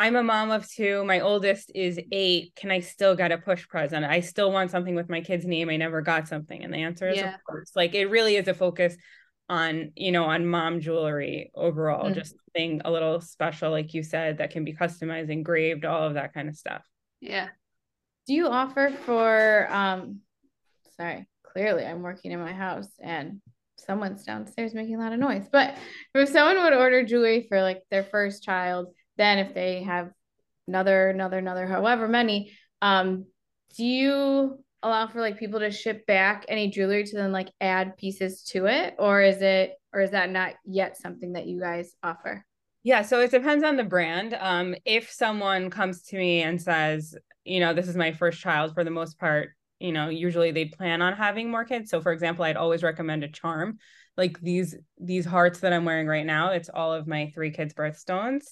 I'm 0.00 0.16
a 0.16 0.22
mom 0.22 0.50
of 0.50 0.66
two. 0.66 1.04
My 1.04 1.20
oldest 1.20 1.70
is 1.74 2.00
eight. 2.10 2.54
Can 2.56 2.70
I 2.70 2.80
still 2.80 3.14
get 3.14 3.32
a 3.32 3.36
push 3.36 3.68
present? 3.68 4.02
I 4.02 4.20
still 4.20 4.50
want 4.50 4.70
something 4.70 4.94
with 4.94 5.10
my 5.10 5.20
kid's 5.20 5.44
name. 5.44 5.68
I 5.68 5.76
never 5.76 6.00
got 6.00 6.26
something. 6.26 6.64
And 6.64 6.72
the 6.72 6.78
answer 6.78 7.10
is 7.10 7.18
yeah. 7.18 7.34
of 7.34 7.44
course. 7.44 7.72
Like 7.76 7.94
it 7.94 8.06
really 8.06 8.36
is 8.36 8.48
a 8.48 8.54
focus 8.54 8.96
on, 9.50 9.92
you 9.96 10.10
know, 10.10 10.24
on 10.24 10.46
mom 10.46 10.80
jewelry 10.80 11.50
overall, 11.54 12.06
mm-hmm. 12.06 12.14
just 12.14 12.34
something 12.46 12.80
a 12.82 12.90
little 12.90 13.20
special, 13.20 13.70
like 13.72 13.92
you 13.92 14.02
said, 14.02 14.38
that 14.38 14.52
can 14.52 14.64
be 14.64 14.72
customized, 14.72 15.28
engraved, 15.28 15.84
all 15.84 16.06
of 16.06 16.14
that 16.14 16.32
kind 16.32 16.48
of 16.48 16.56
stuff. 16.56 16.80
Yeah. 17.20 17.48
Do 18.26 18.32
you 18.32 18.46
offer 18.46 18.90
for 19.04 19.68
um 19.70 20.20
sorry, 20.96 21.28
clearly 21.42 21.84
I'm 21.84 22.00
working 22.00 22.32
in 22.32 22.40
my 22.40 22.54
house 22.54 22.88
and 23.02 23.42
someone's 23.76 24.24
downstairs 24.24 24.72
making 24.72 24.94
a 24.94 24.98
lot 24.98 25.12
of 25.12 25.18
noise. 25.18 25.46
But 25.52 25.76
if 26.14 26.30
someone 26.30 26.62
would 26.62 26.72
order 26.72 27.04
jewelry 27.04 27.44
for 27.50 27.60
like 27.60 27.82
their 27.90 28.04
first 28.04 28.42
child, 28.42 28.94
then 29.20 29.38
if 29.38 29.54
they 29.54 29.82
have 29.82 30.10
another, 30.66 31.10
another, 31.10 31.38
another, 31.38 31.66
however 31.66 32.08
many, 32.08 32.52
um, 32.80 33.26
do 33.76 33.84
you 33.84 34.64
allow 34.82 35.06
for 35.06 35.20
like 35.20 35.38
people 35.38 35.60
to 35.60 35.70
ship 35.70 36.06
back 36.06 36.46
any 36.48 36.70
jewelry 36.70 37.04
to 37.04 37.16
then 37.16 37.32
like 37.32 37.50
add 37.60 37.96
pieces 37.98 38.42
to 38.44 38.66
it? 38.66 38.94
Or 38.98 39.20
is 39.20 39.42
it 39.42 39.74
or 39.92 40.00
is 40.00 40.12
that 40.12 40.30
not 40.30 40.54
yet 40.64 40.96
something 40.96 41.34
that 41.34 41.46
you 41.46 41.60
guys 41.60 41.92
offer? 42.02 42.44
Yeah, 42.82 43.02
so 43.02 43.20
it 43.20 43.30
depends 43.30 43.62
on 43.62 43.76
the 43.76 43.84
brand. 43.84 44.34
Um, 44.40 44.74
if 44.86 45.10
someone 45.10 45.68
comes 45.68 46.02
to 46.04 46.16
me 46.16 46.42
and 46.42 46.60
says, 46.60 47.14
you 47.44 47.60
know, 47.60 47.74
this 47.74 47.88
is 47.88 47.96
my 47.96 48.12
first 48.12 48.40
child, 48.40 48.72
for 48.72 48.84
the 48.84 48.90
most 48.90 49.18
part, 49.18 49.50
you 49.80 49.92
know, 49.92 50.08
usually 50.08 50.50
they 50.50 50.64
plan 50.64 51.02
on 51.02 51.12
having 51.14 51.50
more 51.50 51.64
kids. 51.64 51.90
So, 51.90 52.00
for 52.00 52.12
example, 52.12 52.44
I'd 52.44 52.56
always 52.56 52.82
recommend 52.82 53.22
a 53.22 53.28
charm, 53.28 53.78
like 54.16 54.40
these 54.40 54.76
these 54.98 55.26
hearts 55.26 55.60
that 55.60 55.74
I'm 55.74 55.84
wearing 55.84 56.06
right 56.06 56.24
now. 56.24 56.52
It's 56.52 56.70
all 56.70 56.94
of 56.94 57.06
my 57.06 57.30
three 57.34 57.50
kids' 57.50 57.74
birthstones. 57.74 58.44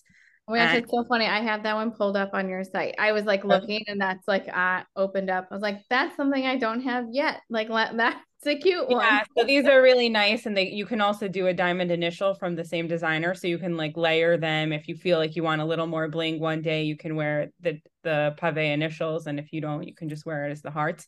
Oh 0.49 0.53
my 0.53 0.59
gosh, 0.59 0.77
it's 0.77 0.91
so 0.91 1.05
funny. 1.05 1.27
I 1.27 1.41
have 1.41 1.63
that 1.65 1.75
one 1.75 1.91
pulled 1.91 2.17
up 2.17 2.31
on 2.33 2.49
your 2.49 2.65
site. 2.65 2.95
I 2.99 3.13
was 3.13 3.25
like 3.25 3.45
looking 3.45 3.83
and 3.87 4.01
that's 4.01 4.27
like 4.27 4.49
I 4.49 4.85
opened 4.97 5.29
up. 5.29 5.49
I 5.51 5.55
was 5.55 5.63
like, 5.63 5.83
that's 5.91 6.17
something 6.17 6.47
I 6.47 6.57
don't 6.57 6.81
have 6.81 7.05
yet. 7.13 7.41
Like 7.51 7.69
let 7.69 7.97
that's 7.97 8.19
a 8.47 8.57
cute 8.57 8.89
one. 8.89 9.05
Yeah, 9.05 9.25
so 9.37 9.45
these 9.45 9.67
are 9.67 9.83
really 9.83 10.09
nice. 10.09 10.47
And 10.47 10.57
they 10.57 10.69
you 10.71 10.87
can 10.87 11.03
also 11.03 11.29
do 11.29 11.49
a 11.49 11.53
diamond 11.53 11.91
initial 11.91 12.35
from 12.35 12.57
the 12.57 12.65
same 12.65 12.89
designer. 12.89 13.35
So 13.35 13.47
you 13.47 13.59
can 13.59 13.77
like 13.77 13.97
layer 13.97 14.39
them. 14.39 14.73
If 14.73 14.89
you 14.89 14.95
feel 14.95 15.19
like 15.19 15.37
you 15.37 15.43
want 15.43 15.61
a 15.61 15.67
little 15.67 15.87
more 15.87 16.09
bling 16.09 16.41
one 16.41 16.63
day, 16.63 16.85
you 16.85 16.97
can 16.97 17.15
wear 17.15 17.49
the 17.61 17.81
the 18.03 18.35
pave 18.39 18.57
initials. 18.57 19.27
And 19.27 19.39
if 19.39 19.53
you 19.53 19.61
don't, 19.61 19.87
you 19.87 19.95
can 19.95 20.09
just 20.09 20.25
wear 20.25 20.47
it 20.47 20.53
as 20.53 20.63
the 20.63 20.71
hearts. 20.71 21.07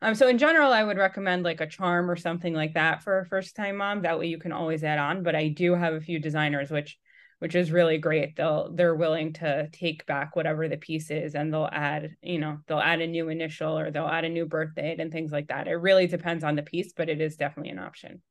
Um, 0.00 0.14
so 0.14 0.28
in 0.28 0.38
general, 0.38 0.72
I 0.72 0.84
would 0.84 0.96
recommend 0.96 1.42
like 1.42 1.60
a 1.60 1.66
charm 1.66 2.10
or 2.10 2.16
something 2.16 2.54
like 2.54 2.74
that 2.74 3.02
for 3.02 3.18
a 3.18 3.26
first 3.26 3.54
time 3.56 3.76
mom. 3.76 4.02
That 4.02 4.18
way 4.18 4.28
you 4.28 4.38
can 4.38 4.52
always 4.52 4.82
add 4.82 4.98
on. 4.98 5.24
But 5.24 5.34
I 5.34 5.48
do 5.48 5.74
have 5.74 5.92
a 5.92 6.00
few 6.00 6.20
designers 6.20 6.70
which 6.70 6.96
which 7.38 7.54
is 7.54 7.70
really 7.70 7.98
great. 7.98 8.36
They'll 8.36 8.70
they're 8.72 8.94
willing 8.94 9.32
to 9.34 9.68
take 9.70 10.06
back 10.06 10.34
whatever 10.34 10.68
the 10.68 10.76
piece 10.76 11.10
is 11.10 11.34
and 11.34 11.52
they'll 11.52 11.68
add, 11.70 12.16
you 12.22 12.38
know, 12.38 12.58
they'll 12.66 12.80
add 12.80 13.00
a 13.00 13.06
new 13.06 13.28
initial 13.28 13.78
or 13.78 13.90
they'll 13.90 14.06
add 14.06 14.24
a 14.24 14.28
new 14.28 14.46
birth 14.46 14.74
date 14.74 15.00
and 15.00 15.12
things 15.12 15.30
like 15.30 15.48
that. 15.48 15.68
It 15.68 15.74
really 15.74 16.06
depends 16.06 16.42
on 16.42 16.56
the 16.56 16.62
piece, 16.62 16.92
but 16.92 17.08
it 17.08 17.20
is 17.20 17.36
definitely 17.36 17.70
an 17.70 17.78
option. 17.78 18.22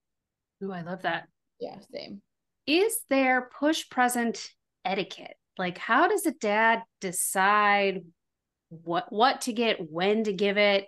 Oh, 0.61 0.71
I 0.71 0.81
love 0.81 1.03
that. 1.03 1.27
Yeah, 1.59 1.77
same. 1.91 2.21
Is 2.65 2.99
there 3.09 3.49
push 3.57 3.89
present 3.89 4.51
etiquette? 4.83 5.37
Like 5.57 5.77
how 5.77 6.07
does 6.07 6.25
a 6.25 6.31
dad 6.31 6.83
decide 6.99 8.03
what 8.69 9.11
what 9.11 9.41
to 9.41 9.53
get, 9.53 9.77
when 9.89 10.25
to 10.25 10.33
give 10.33 10.57
it? 10.57 10.87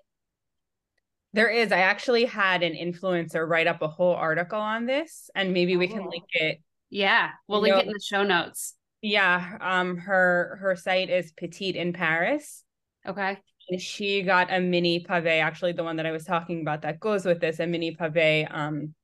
There 1.31 1.49
is. 1.49 1.71
I 1.71 1.79
actually 1.79 2.25
had 2.25 2.63
an 2.63 2.73
influencer 2.73 3.47
write 3.47 3.67
up 3.67 3.81
a 3.81 3.87
whole 3.87 4.15
article 4.15 4.59
on 4.59 4.87
this, 4.87 5.29
and 5.35 5.53
maybe 5.53 5.77
we 5.77 5.87
can 5.87 6.01
oh. 6.01 6.09
link 6.09 6.25
it 6.31 6.59
yeah, 6.89 7.31
we'll 7.47 7.61
link 7.61 7.75
know, 7.75 7.79
it 7.79 7.87
in 7.87 7.93
the 7.93 8.01
show 8.03 8.23
notes. 8.23 8.75
Yeah, 9.01 9.57
um, 9.61 9.97
her 9.97 10.57
her 10.61 10.75
site 10.75 11.09
is 11.09 11.31
Petite 11.31 11.75
in 11.75 11.93
Paris. 11.93 12.63
Okay. 13.07 13.37
And 13.69 13.79
she 13.79 14.23
got 14.23 14.51
a 14.51 14.59
mini 14.59 14.99
pave, 14.99 15.27
actually 15.27 15.73
the 15.73 15.83
one 15.83 15.97
that 15.97 16.05
I 16.05 16.11
was 16.11 16.25
talking 16.25 16.61
about 16.61 16.81
that 16.81 16.99
goes 16.99 17.23
with 17.23 17.39
this, 17.39 17.59
a 17.59 17.67
mini 17.67 17.95
pave 17.95 18.47
um 18.49 18.95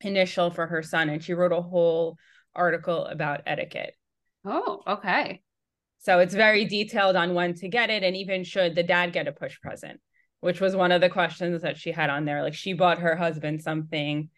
initial 0.00 0.50
for 0.50 0.66
her 0.66 0.82
son, 0.82 1.08
and 1.08 1.22
she 1.22 1.34
wrote 1.34 1.52
a 1.52 1.62
whole 1.62 2.16
article 2.54 3.04
about 3.06 3.42
etiquette. 3.46 3.94
Oh, 4.44 4.82
okay. 4.86 5.42
So 5.98 6.20
it's 6.20 6.34
very 6.34 6.66
detailed 6.66 7.16
on 7.16 7.34
when 7.34 7.54
to 7.54 7.68
get 7.68 7.90
it, 7.90 8.02
and 8.04 8.16
even 8.16 8.44
should 8.44 8.74
the 8.74 8.82
dad 8.82 9.12
get 9.12 9.26
a 9.26 9.32
push 9.32 9.60
present, 9.60 10.00
which 10.40 10.60
was 10.60 10.76
one 10.76 10.92
of 10.92 11.00
the 11.00 11.08
questions 11.08 11.62
that 11.62 11.76
she 11.76 11.90
had 11.90 12.10
on 12.10 12.24
there. 12.24 12.42
Like 12.42 12.54
she 12.54 12.72
bought 12.72 13.00
her 13.00 13.16
husband 13.16 13.62
something 13.62 14.30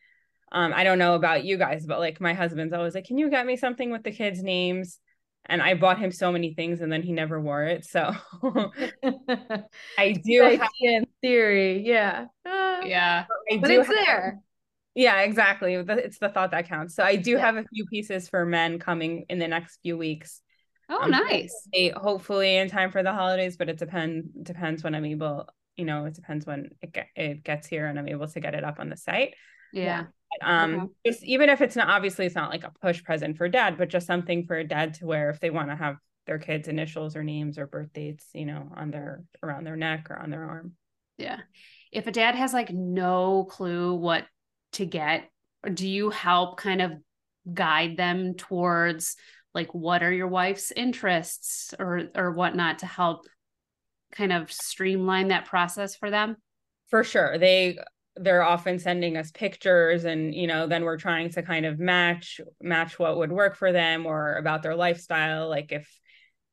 um, 0.52 0.72
I 0.74 0.84
don't 0.84 0.98
know 0.98 1.14
about 1.14 1.44
you 1.44 1.58
guys, 1.58 1.86
but 1.86 1.98
like 1.98 2.20
my 2.20 2.34
husband's 2.34 2.72
always 2.72 2.94
like, 2.94 3.04
Can 3.04 3.18
you 3.18 3.30
get 3.30 3.46
me 3.46 3.56
something 3.56 3.90
with 3.90 4.02
the 4.02 4.12
kids' 4.12 4.42
names? 4.42 4.98
And 5.46 5.62
I 5.62 5.74
bought 5.74 5.98
him 5.98 6.12
so 6.12 6.30
many 6.30 6.52
things 6.52 6.82
and 6.82 6.92
then 6.92 7.02
he 7.02 7.12
never 7.12 7.40
wore 7.40 7.64
it. 7.64 7.84
So 7.86 8.12
I 9.98 10.12
do 10.12 10.42
have 10.42 10.68
in 10.80 11.06
theory, 11.22 11.86
yeah. 11.86 12.26
yeah. 12.44 13.24
I 13.50 13.56
but 13.56 13.70
it's 13.70 13.86
have, 13.86 13.96
there. 13.96 14.40
Yeah, 14.94 15.20
exactly. 15.20 15.74
It's 15.74 16.18
the 16.18 16.28
thought 16.28 16.50
that 16.50 16.68
counts. 16.68 16.94
So 16.94 17.02
I 17.02 17.16
do 17.16 17.32
yeah. 17.32 17.38
have 17.38 17.56
a 17.56 17.64
few 17.72 17.86
pieces 17.86 18.28
for 18.28 18.44
men 18.44 18.78
coming 18.78 19.24
in 19.30 19.38
the 19.38 19.48
next 19.48 19.78
few 19.82 19.96
weeks. 19.96 20.42
Oh, 20.90 21.02
um, 21.02 21.10
nice. 21.10 21.54
Hopefully 21.94 22.56
in 22.56 22.68
time 22.68 22.90
for 22.90 23.02
the 23.02 23.12
holidays, 23.12 23.56
but 23.56 23.68
it 23.68 23.78
depends 23.78 24.26
depends 24.42 24.82
when 24.82 24.94
I'm 24.94 25.04
able. 25.04 25.48
You 25.76 25.84
know, 25.84 26.06
it 26.06 26.14
depends 26.14 26.44
when 26.44 26.70
it 26.82 26.92
get, 26.92 27.06
it 27.14 27.44
gets 27.44 27.68
here 27.68 27.86
and 27.86 27.98
I'm 27.98 28.08
able 28.08 28.26
to 28.26 28.40
get 28.40 28.54
it 28.54 28.64
up 28.64 28.80
on 28.80 28.88
the 28.88 28.96
site. 28.96 29.34
Yeah. 29.72 30.04
Um 30.42 30.74
okay. 30.74 30.92
just 31.06 31.24
even 31.24 31.48
if 31.48 31.60
it's 31.60 31.76
not 31.76 31.88
obviously 31.88 32.26
it's 32.26 32.34
not 32.34 32.50
like 32.50 32.64
a 32.64 32.72
push 32.82 33.02
present 33.02 33.36
for 33.36 33.48
dad 33.48 33.78
but 33.78 33.88
just 33.88 34.06
something 34.06 34.44
for 34.44 34.56
a 34.56 34.64
dad 34.64 34.94
to 34.94 35.06
wear 35.06 35.30
if 35.30 35.40
they 35.40 35.50
want 35.50 35.70
to 35.70 35.76
have 35.76 35.96
their 36.26 36.38
kids 36.38 36.68
initials 36.68 37.16
or 37.16 37.24
names 37.24 37.58
or 37.58 37.66
birth 37.66 37.92
dates 37.94 38.26
you 38.34 38.44
know 38.44 38.70
on 38.76 38.90
their 38.90 39.24
around 39.42 39.64
their 39.64 39.76
neck 39.76 40.08
or 40.10 40.18
on 40.18 40.30
their 40.30 40.44
arm. 40.44 40.72
Yeah. 41.16 41.40
If 41.90 42.06
a 42.06 42.12
dad 42.12 42.34
has 42.34 42.52
like 42.52 42.70
no 42.70 43.44
clue 43.44 43.94
what 43.94 44.24
to 44.72 44.84
get 44.84 45.28
do 45.74 45.88
you 45.88 46.10
help 46.10 46.58
kind 46.58 46.82
of 46.82 46.92
guide 47.52 47.96
them 47.96 48.34
towards 48.34 49.16
like 49.54 49.74
what 49.74 50.02
are 50.02 50.12
your 50.12 50.28
wife's 50.28 50.70
interests 50.70 51.74
or 51.78 52.02
or 52.14 52.32
whatnot 52.32 52.80
to 52.80 52.86
help 52.86 53.26
kind 54.12 54.32
of 54.32 54.52
streamline 54.52 55.28
that 55.28 55.46
process 55.46 55.96
for 55.96 56.10
them? 56.10 56.36
For 56.88 57.04
sure. 57.04 57.38
They 57.38 57.78
they're 58.20 58.42
often 58.42 58.78
sending 58.78 59.16
us 59.16 59.30
pictures 59.30 60.04
and 60.04 60.34
you 60.34 60.46
know 60.46 60.66
then 60.66 60.84
we're 60.84 60.98
trying 60.98 61.30
to 61.30 61.42
kind 61.42 61.66
of 61.66 61.78
match 61.78 62.40
match 62.60 62.98
what 62.98 63.16
would 63.18 63.32
work 63.32 63.56
for 63.56 63.72
them 63.72 64.06
or 64.06 64.34
about 64.36 64.62
their 64.62 64.76
lifestyle. 64.76 65.48
Like 65.48 65.72
if 65.72 65.88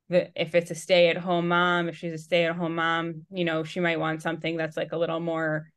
the 0.10 0.30
if 0.40 0.56
it's 0.56 0.72
a 0.72 0.76
stay 0.76 1.10
at 1.10 1.18
home 1.18 1.48
mom 1.48 1.90
if 1.90 1.98
she's 1.98 2.14
a 2.14 2.18
stay 2.18 2.46
at 2.46 2.56
home 2.56 2.76
mom 2.76 3.26
you 3.32 3.44
know 3.44 3.64
she 3.64 3.80
might 3.80 4.00
want 4.00 4.22
something 4.22 4.56
that's 4.56 4.78
like 4.78 4.92
a 4.92 4.98
little 4.98 5.20
more 5.20 5.72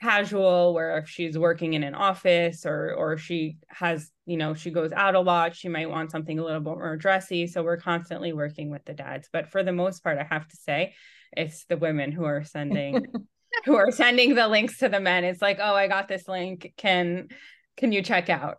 casual 0.00 0.74
where 0.74 0.98
if 0.98 1.08
she's 1.08 1.38
working 1.38 1.74
in 1.74 1.82
an 1.82 1.94
office 1.94 2.66
or 2.66 2.92
or 2.94 3.16
she 3.16 3.56
has 3.68 4.10
you 4.26 4.36
know 4.36 4.52
she 4.52 4.70
goes 4.70 4.92
out 4.92 5.14
a 5.14 5.20
lot 5.20 5.54
she 5.54 5.68
might 5.68 5.88
want 5.88 6.10
something 6.10 6.38
a 6.38 6.44
little 6.44 6.60
bit 6.60 6.76
more 6.76 6.96
dressy. 6.96 7.46
So 7.46 7.62
we're 7.62 7.76
constantly 7.78 8.32
working 8.32 8.70
with 8.70 8.84
the 8.84 8.92
dads. 8.92 9.28
But 9.32 9.48
for 9.50 9.62
the 9.62 9.72
most 9.72 10.02
part 10.02 10.18
i 10.18 10.24
have 10.24 10.46
to 10.48 10.56
say 10.56 10.94
it's 11.36 11.64
the 11.64 11.76
women 11.76 12.12
who 12.12 12.24
are 12.24 12.44
sending 12.44 13.06
who 13.64 13.76
are 13.76 13.90
sending 13.90 14.34
the 14.34 14.48
links 14.48 14.78
to 14.78 14.88
the 14.88 15.00
men. 15.00 15.24
It's 15.24 15.42
like, 15.42 15.58
oh, 15.60 15.74
I 15.74 15.88
got 15.88 16.08
this 16.08 16.28
link. 16.28 16.72
Can 16.76 17.28
can 17.76 17.92
you 17.92 18.02
check 18.02 18.30
out? 18.30 18.58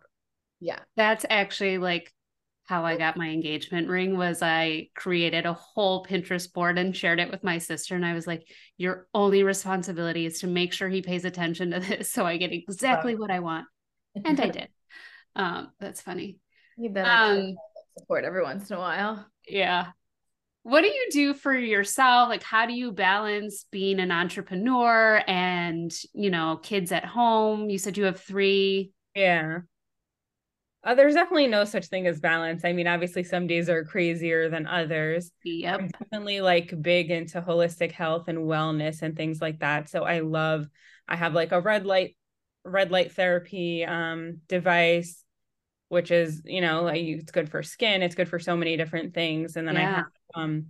Yeah. 0.60 0.78
That's 0.96 1.24
actually 1.28 1.78
like 1.78 2.12
how 2.64 2.84
I 2.84 2.96
got 2.96 3.16
my 3.16 3.28
engagement 3.28 3.88
ring 3.88 4.16
was 4.16 4.42
I 4.42 4.88
created 4.96 5.46
a 5.46 5.52
whole 5.52 6.04
Pinterest 6.04 6.52
board 6.52 6.78
and 6.78 6.96
shared 6.96 7.20
it 7.20 7.30
with 7.30 7.44
my 7.44 7.58
sister. 7.58 7.94
And 7.94 8.04
I 8.04 8.12
was 8.12 8.26
like, 8.26 8.48
your 8.76 9.06
only 9.14 9.44
responsibility 9.44 10.26
is 10.26 10.40
to 10.40 10.48
make 10.48 10.72
sure 10.72 10.88
he 10.88 11.00
pays 11.00 11.24
attention 11.24 11.70
to 11.70 11.80
this 11.80 12.10
so 12.12 12.26
I 12.26 12.36
get 12.36 12.52
exactly 12.52 13.14
what 13.14 13.30
I 13.30 13.40
want. 13.40 13.66
And 14.24 14.40
I 14.40 14.48
did. 14.48 14.68
Um, 15.36 15.70
that's 15.78 16.00
funny. 16.00 16.38
You 16.76 16.90
better 16.90 17.10
um, 17.10 17.56
support 17.98 18.24
every 18.24 18.42
once 18.42 18.70
in 18.70 18.76
a 18.76 18.80
while. 18.80 19.26
Yeah 19.46 19.86
what 20.66 20.80
do 20.80 20.88
you 20.88 21.06
do 21.12 21.32
for 21.32 21.54
yourself? 21.54 22.28
Like 22.28 22.42
how 22.42 22.66
do 22.66 22.72
you 22.72 22.90
balance 22.90 23.66
being 23.70 24.00
an 24.00 24.10
entrepreneur 24.10 25.22
and 25.28 25.96
you 26.12 26.28
know 26.28 26.58
kids 26.60 26.90
at 26.90 27.04
home? 27.04 27.70
You 27.70 27.78
said 27.78 27.96
you 27.96 28.02
have 28.02 28.18
three. 28.18 28.90
Yeah. 29.14 29.58
Uh, 30.82 30.96
there's 30.96 31.14
definitely 31.14 31.46
no 31.46 31.64
such 31.64 31.86
thing 31.86 32.08
as 32.08 32.18
balance. 32.18 32.64
I 32.64 32.72
mean 32.72 32.88
obviously 32.88 33.22
some 33.22 33.46
days 33.46 33.68
are 33.68 33.84
crazier 33.84 34.48
than 34.48 34.66
others. 34.66 35.30
Yep. 35.44 35.78
I'm 35.78 35.88
definitely 36.00 36.40
like 36.40 36.82
big 36.82 37.12
into 37.12 37.40
holistic 37.40 37.92
health 37.92 38.24
and 38.26 38.38
wellness 38.38 39.02
and 39.02 39.16
things 39.16 39.40
like 39.40 39.60
that. 39.60 39.88
So 39.88 40.02
i 40.02 40.18
love 40.18 40.66
i 41.06 41.14
have 41.14 41.32
like 41.32 41.52
a 41.52 41.60
red 41.60 41.86
light 41.86 42.16
red 42.64 42.90
light 42.90 43.12
therapy 43.12 43.84
um 43.84 44.40
device 44.48 45.22
which 45.88 46.10
is, 46.10 46.42
you 46.44 46.60
know, 46.60 46.82
like 46.82 47.00
it's 47.00 47.30
good 47.30 47.48
for 47.48 47.62
skin, 47.62 48.02
it's 48.02 48.16
good 48.16 48.28
for 48.28 48.40
so 48.40 48.56
many 48.56 48.76
different 48.76 49.14
things. 49.14 49.56
And 49.56 49.68
then 49.68 49.76
yeah. 49.76 49.80
I 49.80 49.94
have 49.98 50.06
um 50.36 50.66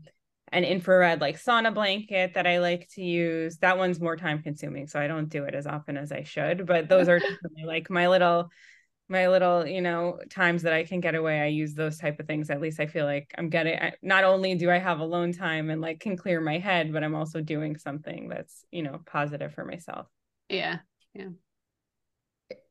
an 0.52 0.64
infrared 0.64 1.20
like 1.20 1.42
sauna 1.42 1.74
blanket 1.74 2.34
that 2.34 2.46
I 2.46 2.60
like 2.60 2.88
to 2.94 3.02
use. 3.02 3.58
That 3.58 3.78
one's 3.78 4.00
more 4.00 4.16
time 4.16 4.42
consuming, 4.42 4.86
so 4.86 5.00
I 5.00 5.06
don't 5.08 5.28
do 5.28 5.44
it 5.44 5.54
as 5.54 5.66
often 5.66 5.96
as 5.96 6.12
I 6.12 6.22
should. 6.22 6.66
But 6.66 6.88
those 6.88 7.08
are 7.08 7.18
definitely 7.20 7.64
like 7.64 7.90
my 7.90 8.08
little 8.08 8.50
my 9.08 9.28
little 9.28 9.66
you 9.66 9.80
know 9.80 10.18
times 10.30 10.62
that 10.62 10.72
i 10.72 10.84
can 10.84 11.00
get 11.00 11.14
away 11.14 11.40
i 11.40 11.46
use 11.46 11.74
those 11.74 11.98
type 11.98 12.18
of 12.18 12.26
things 12.26 12.50
at 12.50 12.60
least 12.60 12.80
i 12.80 12.86
feel 12.86 13.04
like 13.04 13.32
i'm 13.38 13.48
getting 13.48 13.78
not 14.02 14.24
only 14.24 14.54
do 14.54 14.70
i 14.70 14.78
have 14.78 14.98
alone 14.98 15.32
time 15.32 15.70
and 15.70 15.80
like 15.80 16.00
can 16.00 16.16
clear 16.16 16.40
my 16.40 16.58
head 16.58 16.92
but 16.92 17.04
i'm 17.04 17.14
also 17.14 17.40
doing 17.40 17.76
something 17.76 18.28
that's 18.28 18.64
you 18.70 18.82
know 18.82 19.00
positive 19.06 19.54
for 19.54 19.64
myself 19.64 20.06
yeah 20.48 20.78
yeah 21.14 21.28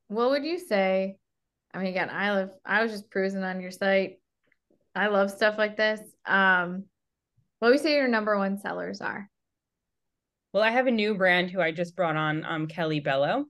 what 0.08 0.30
would 0.30 0.44
you 0.44 0.60
say 0.60 1.18
i 1.74 1.78
mean 1.78 1.88
again 1.88 2.10
i 2.10 2.32
love 2.32 2.50
i 2.66 2.84
was 2.84 2.92
just 2.92 3.10
cruising 3.10 3.44
on 3.44 3.62
your 3.62 3.72
site 3.72 4.20
i 4.96 5.08
love 5.08 5.30
stuff 5.30 5.58
like 5.58 5.78
this 5.78 6.00
um 6.26 6.86
what 7.60 7.70
would 7.70 7.80
you 7.80 7.84
say 7.84 7.96
your 7.96 8.08
number 8.08 8.38
one 8.38 8.58
sellers 8.58 9.02
are? 9.02 9.30
Well, 10.54 10.64
I 10.64 10.72
have 10.72 10.88
a 10.88 10.92
new 10.92 11.16
brand 11.16 11.52
who 11.52 11.62
I 11.62 11.72
just 11.72 11.96
brought 11.96 12.16
on, 12.16 12.46
um, 12.46 12.68
Kelly 12.68 13.00
Bello. 13.00 13.46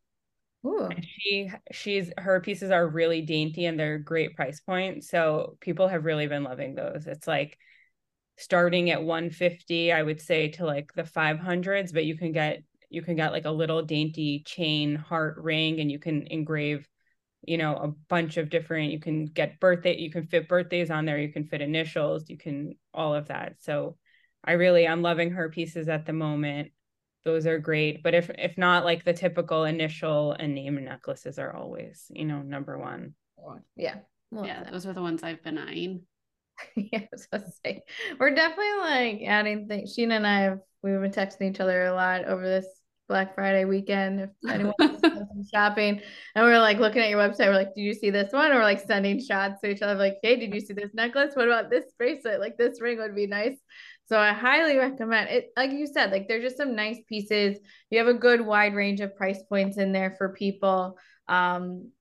Ooh. 0.65 0.89
she 1.01 1.51
she's 1.71 2.11
her 2.17 2.39
pieces 2.39 2.71
are 2.71 2.87
really 2.87 3.21
dainty 3.21 3.65
and 3.65 3.79
they're 3.79 3.99
great 3.99 4.35
price 4.35 4.61
point. 4.61 5.03
So 5.03 5.57
people 5.59 5.87
have 5.87 6.05
really 6.05 6.27
been 6.27 6.43
loving 6.43 6.73
those. 6.73 7.05
It's 7.05 7.27
like 7.27 7.57
starting 8.37 8.89
at 8.89 9.03
150, 9.03 9.91
I 9.91 10.01
would 10.01 10.19
say 10.19 10.47
to 10.51 10.65
like 10.65 10.91
the 10.93 11.03
500s, 11.03 11.91
but 11.91 12.05
you 12.05 12.17
can 12.17 12.31
get 12.31 12.63
you 12.89 13.01
can 13.01 13.15
get 13.15 13.31
like 13.31 13.45
a 13.45 13.51
little 13.51 13.83
dainty 13.83 14.43
chain 14.45 14.95
heart 14.95 15.37
ring 15.37 15.81
and 15.81 15.91
you 15.91 15.99
can 15.99 16.25
engrave 16.27 16.87
you 17.47 17.57
know 17.57 17.75
a 17.75 17.87
bunch 18.09 18.37
of 18.37 18.49
different 18.49 18.91
you 18.91 18.99
can 18.99 19.25
get 19.25 19.59
birthday 19.59 19.97
you 19.97 20.11
can 20.11 20.25
fit 20.27 20.47
birthdays 20.47 20.89
on 20.89 21.05
there 21.05 21.19
you 21.19 21.31
can 21.31 21.45
fit 21.45 21.61
initials 21.61 22.29
you 22.29 22.37
can 22.37 22.75
all 22.93 23.13
of 23.13 23.27
that. 23.27 23.55
So 23.59 23.97
i 24.43 24.53
really 24.53 24.87
i'm 24.87 25.01
loving 25.01 25.31
her 25.31 25.49
pieces 25.49 25.89
at 25.89 26.05
the 26.05 26.13
moment. 26.13 26.71
Those 27.23 27.47
are 27.47 27.57
great. 27.57 28.03
But 28.03 28.13
if 28.13 28.29
if 28.29 28.57
not 28.57 28.85
like 28.85 29.03
the 29.03 29.13
typical 29.13 29.63
initial 29.63 30.33
and 30.33 30.53
name 30.53 30.83
necklaces 30.83 31.39
are 31.39 31.55
always 31.55 32.05
you 32.09 32.25
know 32.25 32.41
number 32.41 32.77
one. 32.77 33.15
Yeah 33.75 33.97
yeah 34.31 34.69
those 34.69 34.85
are 34.85 34.93
the 34.93 35.01
ones 35.01 35.23
i've 35.23 35.43
been 35.43 35.57
eyeing. 35.57 36.01
Yeah 36.75 36.99
I 36.99 37.07
was 37.11 37.23
supposed 37.23 37.45
to 37.47 37.51
say 37.63 37.83
we're 38.19 38.33
definitely 38.33 38.79
like 38.79 39.21
adding 39.27 39.67
things 39.67 39.95
sheena 39.95 40.15
and 40.15 40.27
i 40.27 40.39
have 40.41 40.59
we've 40.81 41.01
been 41.01 41.11
texting 41.11 41.49
each 41.49 41.59
other 41.59 41.85
a 41.85 41.93
lot 41.93 42.25
over 42.25 42.47
this 42.47 42.65
Black 43.07 43.35
Friday 43.35 43.65
weekend 43.65 44.19
if 44.21 44.29
anyone 44.49 44.73
to 44.79 45.27
shopping. 45.53 46.01
And 46.35 46.45
we're 46.45 46.59
like 46.59 46.79
looking 46.79 47.01
at 47.01 47.09
your 47.09 47.19
website. 47.19 47.47
We're 47.47 47.53
like, 47.53 47.75
did 47.75 47.81
you 47.81 47.93
see 47.93 48.09
this 48.09 48.33
one? 48.33 48.51
Or 48.51 48.55
we're 48.55 48.63
like 48.63 48.85
sending 48.85 49.23
shots 49.23 49.61
to 49.61 49.69
each 49.69 49.81
other, 49.81 49.95
like, 49.95 50.17
hey, 50.23 50.35
did 50.37 50.53
you 50.53 50.59
see 50.59 50.73
this 50.73 50.93
necklace? 50.93 51.35
What 51.35 51.47
about 51.47 51.69
this 51.69 51.85
bracelet? 51.97 52.39
Like 52.39 52.57
this 52.57 52.81
ring 52.81 52.97
would 52.99 53.15
be 53.15 53.27
nice. 53.27 53.57
So 54.07 54.19
I 54.19 54.33
highly 54.33 54.77
recommend 54.77 55.29
it. 55.29 55.49
Like 55.57 55.71
you 55.71 55.87
said, 55.87 56.11
like 56.11 56.27
there's 56.27 56.43
just 56.43 56.57
some 56.57 56.75
nice 56.75 56.99
pieces. 57.07 57.57
You 57.89 57.99
have 57.99 58.07
a 58.07 58.13
good 58.13 58.41
wide 58.41 58.75
range 58.75 59.01
of 59.01 59.15
price 59.15 59.41
points 59.49 59.77
in 59.77 59.91
there 59.91 60.15
for 60.17 60.29
people. 60.29 60.97
Um, 61.27 61.91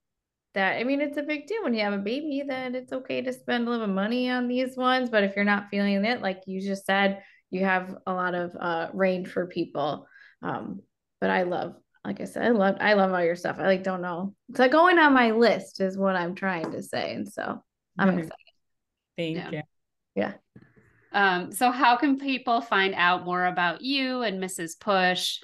that 0.54 0.76
I 0.76 0.84
mean, 0.84 1.00
it's 1.00 1.18
a 1.18 1.22
big 1.22 1.46
deal 1.46 1.62
when 1.64 1.74
you 1.74 1.82
have 1.82 1.92
a 1.92 1.98
baby 1.98 2.44
that 2.46 2.74
it's 2.74 2.92
okay 2.92 3.20
to 3.22 3.32
spend 3.32 3.66
a 3.66 3.70
little 3.70 3.86
money 3.88 4.30
on 4.30 4.48
these 4.48 4.76
ones. 4.76 5.10
But 5.10 5.24
if 5.24 5.34
you're 5.34 5.44
not 5.44 5.68
feeling 5.70 6.04
it, 6.04 6.22
like 6.22 6.42
you 6.46 6.60
just 6.60 6.86
said, 6.86 7.22
you 7.50 7.64
have 7.64 7.96
a 8.06 8.12
lot 8.12 8.34
of 8.34 8.54
uh, 8.58 8.88
range 8.92 9.28
for 9.28 9.46
people. 9.46 10.06
Um, 10.42 10.80
but 11.24 11.30
I 11.30 11.44
love, 11.44 11.74
like 12.04 12.20
I 12.20 12.24
said, 12.24 12.44
I 12.44 12.50
love, 12.50 12.76
I 12.80 12.92
love 12.92 13.10
all 13.10 13.24
your 13.24 13.34
stuff. 13.34 13.56
I 13.58 13.64
like 13.64 13.82
don't 13.82 14.02
know. 14.02 14.34
It's 14.50 14.58
like 14.58 14.72
going 14.72 14.98
on 14.98 15.14
my 15.14 15.30
list 15.30 15.80
is 15.80 15.96
what 15.96 16.16
I'm 16.16 16.34
trying 16.34 16.70
to 16.72 16.82
say, 16.82 17.14
and 17.14 17.26
so 17.26 17.62
I'm 17.98 18.08
mm-hmm. 18.10 18.18
excited. 18.18 18.34
Thank 19.16 19.36
yeah. 19.38 19.50
you. 19.50 19.62
Yeah. 20.16 20.32
Um, 21.14 21.50
so 21.50 21.70
how 21.70 21.96
can 21.96 22.18
people 22.18 22.60
find 22.60 22.94
out 22.94 23.24
more 23.24 23.46
about 23.46 23.80
you 23.80 24.20
and 24.20 24.38
Mrs. 24.38 24.78
Push? 24.78 25.38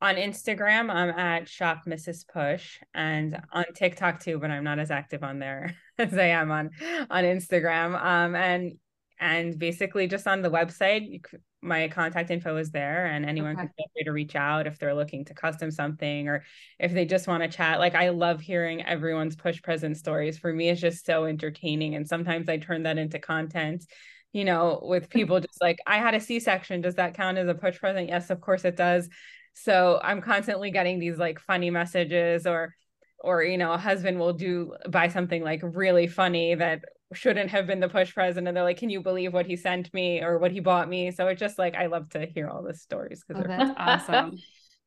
On 0.00 0.14
Instagram, 0.14 0.94
I'm 0.94 1.10
at 1.10 1.48
shop 1.48 1.80
Mrs. 1.88 2.24
Push 2.32 2.78
and 2.94 3.36
on 3.52 3.64
TikTok 3.74 4.20
too, 4.20 4.38
but 4.38 4.52
I'm 4.52 4.62
not 4.62 4.78
as 4.78 4.92
active 4.92 5.24
on 5.24 5.40
there 5.40 5.74
as 5.98 6.16
I 6.16 6.26
am 6.26 6.52
on 6.52 6.70
on 7.10 7.24
Instagram. 7.24 8.00
Um, 8.00 8.36
and 8.36 8.74
and 9.18 9.58
basically 9.58 10.06
just 10.06 10.28
on 10.28 10.42
the 10.42 10.50
website, 10.52 11.20
my 11.62 11.88
contact 11.88 12.30
info 12.30 12.56
is 12.56 12.70
there 12.70 13.06
and 13.06 13.24
anyone 13.24 13.52
okay. 13.52 13.60
can 13.60 13.70
feel 13.76 13.86
free 13.92 14.04
to 14.04 14.12
reach 14.12 14.34
out 14.34 14.66
if 14.66 14.78
they're 14.78 14.94
looking 14.94 15.24
to 15.26 15.34
custom 15.34 15.70
something 15.70 16.28
or 16.28 16.44
if 16.78 16.92
they 16.92 17.04
just 17.04 17.28
want 17.28 17.42
to 17.42 17.48
chat. 17.48 17.78
Like 17.78 17.94
i 17.94 18.08
love 18.08 18.40
hearing 18.40 18.84
everyone's 18.84 19.36
push 19.36 19.60
present 19.60 19.96
stories. 19.96 20.38
For 20.38 20.52
me 20.52 20.70
it's 20.70 20.80
just 20.80 21.04
so 21.04 21.24
entertaining 21.24 21.94
and 21.94 22.08
sometimes 22.08 22.48
i 22.48 22.56
turn 22.56 22.84
that 22.84 22.98
into 22.98 23.18
content 23.18 23.84
you 24.32 24.44
know 24.44 24.80
with 24.82 25.10
people 25.10 25.40
just 25.40 25.60
like 25.60 25.78
i 25.86 25.98
had 25.98 26.14
a 26.14 26.20
c-section. 26.20 26.80
Does 26.80 26.94
that 26.94 27.14
count 27.14 27.38
as 27.38 27.48
a 27.48 27.54
push 27.54 27.78
present? 27.78 28.08
Yes 28.08 28.30
of 28.30 28.40
course 28.40 28.64
it 28.64 28.76
does. 28.76 29.08
So 29.52 30.00
i'm 30.02 30.22
constantly 30.22 30.70
getting 30.70 30.98
these 30.98 31.18
like 31.18 31.40
funny 31.40 31.70
messages 31.70 32.46
or 32.46 32.74
or 33.18 33.42
you 33.42 33.58
know 33.58 33.72
a 33.72 33.78
husband 33.78 34.18
will 34.18 34.32
do 34.32 34.72
buy 34.88 35.08
something 35.08 35.42
like 35.42 35.60
really 35.62 36.06
funny 36.06 36.54
that 36.54 36.84
shouldn't 37.12 37.50
have 37.50 37.66
been 37.66 37.80
the 37.80 37.88
push 37.88 38.14
present 38.14 38.46
and 38.46 38.56
they're 38.56 38.64
like 38.64 38.78
can 38.78 38.90
you 38.90 39.00
believe 39.00 39.32
what 39.32 39.46
he 39.46 39.56
sent 39.56 39.92
me 39.92 40.22
or 40.22 40.38
what 40.38 40.52
he 40.52 40.60
bought 40.60 40.88
me? 40.88 41.10
So 41.10 41.26
it's 41.28 41.40
just 41.40 41.58
like 41.58 41.74
i 41.74 41.86
love 41.86 42.08
to 42.10 42.26
hear 42.26 42.48
all 42.48 42.62
the 42.62 42.74
stories 42.74 43.24
because 43.26 43.42
oh, 43.44 43.48
that's 43.48 43.72
awesome. 43.76 44.38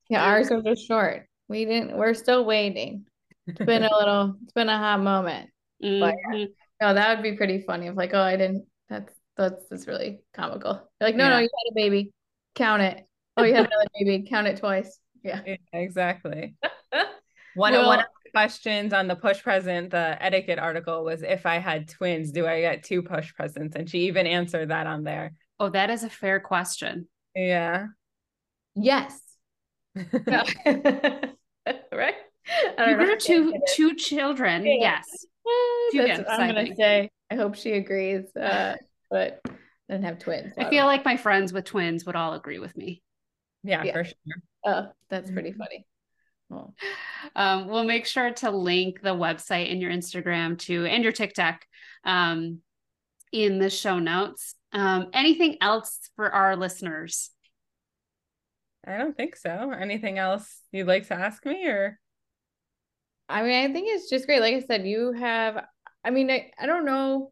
Yeah 0.10 0.24
ours 0.24 0.52
are 0.52 0.62
just 0.62 0.88
short. 0.88 1.28
We 1.48 1.66
didn't 1.66 1.98
we're 1.98 2.14
still 2.14 2.46
waiting. 2.46 3.06
It's 3.48 3.60
been 3.60 3.84
a 3.84 3.96
little 3.96 4.36
it's 4.44 4.54
been 4.54 4.70
a 4.70 4.78
hot 4.78 5.02
moment. 5.02 5.50
Mm-hmm. 5.84 6.00
but 6.00 6.38
yeah. 6.38 6.46
no 6.82 6.94
that 6.94 7.16
would 7.16 7.24
be 7.24 7.36
pretty 7.36 7.62
funny 7.62 7.88
if 7.88 7.96
like 7.98 8.14
oh 8.14 8.22
i 8.22 8.38
didn't 8.38 8.66
that's 8.90 9.14
that's 9.36 9.66
that's 9.70 9.88
really 9.88 10.22
comical. 10.34 10.74
You're 11.00 11.10
like 11.10 11.16
no 11.16 11.26
yeah. 11.26 11.30
no 11.30 11.38
you 11.40 11.50
had 11.50 11.72
a 11.72 11.76
baby. 11.76 12.12
Count 12.56 12.82
it. 12.82 13.06
Oh 13.36 13.44
you 13.44 13.54
had 13.54 13.66
another 13.66 13.88
baby. 14.00 14.26
Count 14.30 14.48
it 14.48 14.58
twice. 14.58 15.00
Yeah, 15.24 15.42
yeah 15.46 15.56
exactly. 15.74 16.56
One, 17.56 17.74
well, 17.74 17.86
one 17.88 18.00
of 18.00 18.06
questions 18.34 18.94
on 18.94 19.08
the 19.08 19.16
push 19.16 19.44
present, 19.44 19.92
the 19.92 20.18
etiquette 20.22 20.60
article 20.60 21.04
was 21.04 21.22
if 21.22 21.46
I 21.46 21.60
had 21.60 21.88
twins, 21.88 22.32
do 22.32 22.48
I 22.48 22.62
get 22.62 22.84
two 22.84 23.04
push 23.04 23.34
presents? 23.34 23.76
And 23.76 23.90
she 23.90 24.08
even 24.08 24.26
answered 24.26 24.70
that 24.70 24.88
on 24.88 25.04
there. 25.04 25.34
Oh, 25.60 25.70
that 25.70 25.90
is 25.90 26.04
a 26.04 26.10
fair 26.10 26.40
question. 26.40 27.08
Yeah. 27.36 27.88
Yes. 28.76 29.20
right? 29.96 31.36
you 32.78 32.96
grew 32.96 33.18
two 33.18 33.54
two 33.76 33.96
children. 33.96 34.66
Yeah. 34.66 35.02
Yes. 35.94 36.24
Uh, 36.28 36.30
I'm 36.30 36.54
gonna 36.54 36.76
say. 36.76 37.10
I 37.30 37.36
hope 37.36 37.56
she 37.56 37.74
agrees. 37.74 38.36
Uh, 38.36 38.76
but 39.12 39.40
I 39.46 39.52
didn't 39.90 40.06
have 40.06 40.20
twins. 40.20 40.54
I 40.58 40.70
feel 40.70 40.86
like 40.86 41.06
my 41.06 41.18
friends 41.18 41.54
with 41.54 41.66
twins 41.66 42.06
would 42.06 42.16
all 42.16 42.34
agree 42.34 42.60
with 42.60 42.76
me. 42.76 43.02
Yeah, 43.64 43.84
yeah. 43.84 43.94
for 43.94 44.04
sure. 44.04 44.16
Oh, 44.66 44.88
that's 45.10 45.32
pretty 45.32 45.52
mm-hmm. 45.52 45.62
Funny. 46.54 46.74
Um, 47.36 47.68
we'll 47.68 47.84
make 47.84 48.06
sure 48.06 48.32
to 48.32 48.52
link 48.52 49.02
the 49.02 49.16
website 49.16 49.72
and 49.72 49.82
your 49.82 49.92
Instagram 49.92 50.58
to 50.60 50.86
and 50.86 51.04
your 51.04 51.14
TikTok 51.14 51.66
um, 52.04 52.60
in 53.32 53.60
the 53.60 53.70
show 53.70 54.00
notes. 54.00 54.56
Um, 54.72 55.08
anything 55.14 55.58
else 55.62 56.10
for 56.16 56.32
our 56.32 56.56
listeners? 56.56 57.32
I 58.86 58.98
don't 58.98 59.16
think 59.16 59.36
so. 59.36 59.72
Anything 59.72 60.18
else 60.18 60.62
you'd 60.72 60.88
like 60.88 61.08
to 61.08 61.14
ask 61.14 61.46
me 61.46 61.68
or? 61.68 62.00
I 63.30 63.44
mean, 63.44 63.70
I 63.70 63.74
think 63.74 63.88
it's 63.90 64.10
just 64.10 64.26
great. 64.26 64.42
Like 64.42 64.56
I 64.56 64.60
said, 64.60 64.86
you 64.86 65.14
have, 65.14 65.64
I 66.04 66.10
mean, 66.10 66.30
I, 66.30 66.52
I 66.60 66.66
don't 66.66 66.86
know 66.86 67.32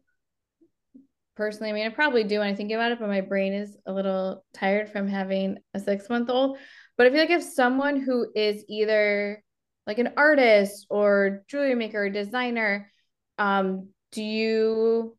personally. 1.36 1.70
I 1.70 1.72
mean, 1.74 1.86
I 1.86 1.90
probably 1.90 2.24
do 2.24 2.38
when 2.38 2.48
I 2.48 2.54
think 2.54 2.72
about 2.72 2.92
it, 2.92 2.98
but 2.98 3.08
my 3.08 3.20
brain 3.20 3.52
is 3.52 3.76
a 3.86 3.92
little 3.92 4.44
tired 4.54 4.90
from 4.90 5.08
having 5.08 5.58
a 5.74 5.80
six 5.80 6.08
month 6.08 6.30
old. 6.30 6.58
But 6.96 7.06
I 7.06 7.10
feel 7.10 7.20
like 7.20 7.30
if 7.30 7.42
someone 7.42 8.00
who 8.00 8.26
is 8.34 8.64
either 8.68 9.42
like 9.86 9.98
an 9.98 10.12
artist 10.16 10.86
or 10.90 11.44
jewelry 11.48 11.74
maker 11.74 12.04
or 12.04 12.10
designer, 12.10 12.90
um, 13.38 13.88
do 14.12 14.22
you 14.22 15.16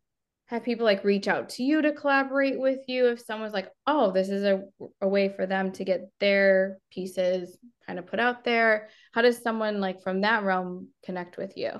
have 0.48 0.64
people 0.64 0.86
like 0.86 1.04
reach 1.04 1.28
out 1.28 1.50
to 1.50 1.64
you 1.64 1.82
to 1.82 1.94
collaborate 1.94 2.60
with 2.60 2.80
you 2.88 3.08
if 3.08 3.20
someone's 3.20 3.54
like, 3.54 3.70
oh, 3.88 4.12
this 4.12 4.30
is 4.30 4.44
a, 4.44 4.62
a 5.02 5.08
way 5.08 5.30
for 5.30 5.46
them 5.46 5.72
to 5.72 5.84
get 5.84 6.10
their 6.20 6.78
pieces 6.92 7.58
kind 7.88 7.98
of 7.98 8.06
put 8.06 8.20
out 8.20 8.44
there? 8.44 8.90
How 9.14 9.22
does 9.22 9.42
someone 9.42 9.82
like 9.82 10.02
from 10.04 10.22
that 10.22 10.44
realm 10.44 10.90
connect 11.04 11.38
with 11.38 11.58
you? 11.58 11.72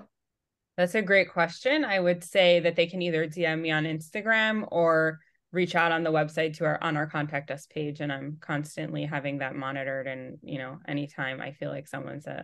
That's 0.76 0.96
a 0.96 1.02
great 1.02 1.32
question. 1.32 1.86
I 1.86 2.00
would 2.00 2.24
say 2.24 2.62
that 2.62 2.76
they 2.76 2.88
can 2.88 3.02
either 3.02 3.28
DM 3.28 3.62
me 3.62 3.72
on 3.72 3.84
Instagram 3.84 4.68
or 4.72 5.20
reach 5.54 5.76
out 5.76 5.92
on 5.92 6.04
the 6.04 6.12
website 6.12 6.58
to 6.58 6.66
our 6.66 6.84
on 6.84 6.98
our 6.98 7.08
contact 7.08 7.52
us 7.52 7.68
page 7.68 8.02
and 8.02 8.12
i'm 8.12 8.38
constantly 8.42 9.06
having 9.06 9.38
that 9.38 9.56
monitored 9.56 10.08
and 10.08 10.40
you 10.42 10.58
know 10.58 10.80
anytime 10.88 11.40
i 11.40 11.52
feel 11.52 11.70
like 11.70 11.88
someone's 11.88 12.28
a 12.28 12.44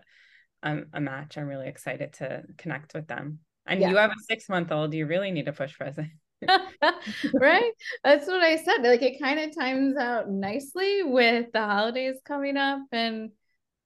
a, 0.64 0.78
a 0.94 1.02
match 1.02 1.38
i'm 1.38 1.48
really 1.48 1.68
excited 1.68 2.14
to 2.14 2.44
connect 2.58 2.94
with 2.94 3.08
them 3.08 3.40
and 3.66 3.82
yeah. 3.82 3.90
you 3.90 3.98
have 3.98 4.12
a 4.12 4.24
six 4.30 4.48
month 4.48 4.72
old 4.72 4.94
you 4.94 5.06
really 5.06 5.32
need 5.32 5.48
a 5.48 5.54
push 5.54 5.76
present 5.78 6.10
right 7.34 7.72
that's 8.04 8.28
what 8.28 8.42
i 8.42 8.56
said 8.56 8.82
like 8.84 9.02
it 9.02 9.20
kind 9.22 9.40
of 9.40 9.54
times 9.54 9.98
out 9.98 10.30
nicely 10.30 11.04
with 11.04 11.48
the 11.52 11.60
holidays 11.60 12.16
coming 12.24 12.56
up 12.56 12.80
and 12.94 13.32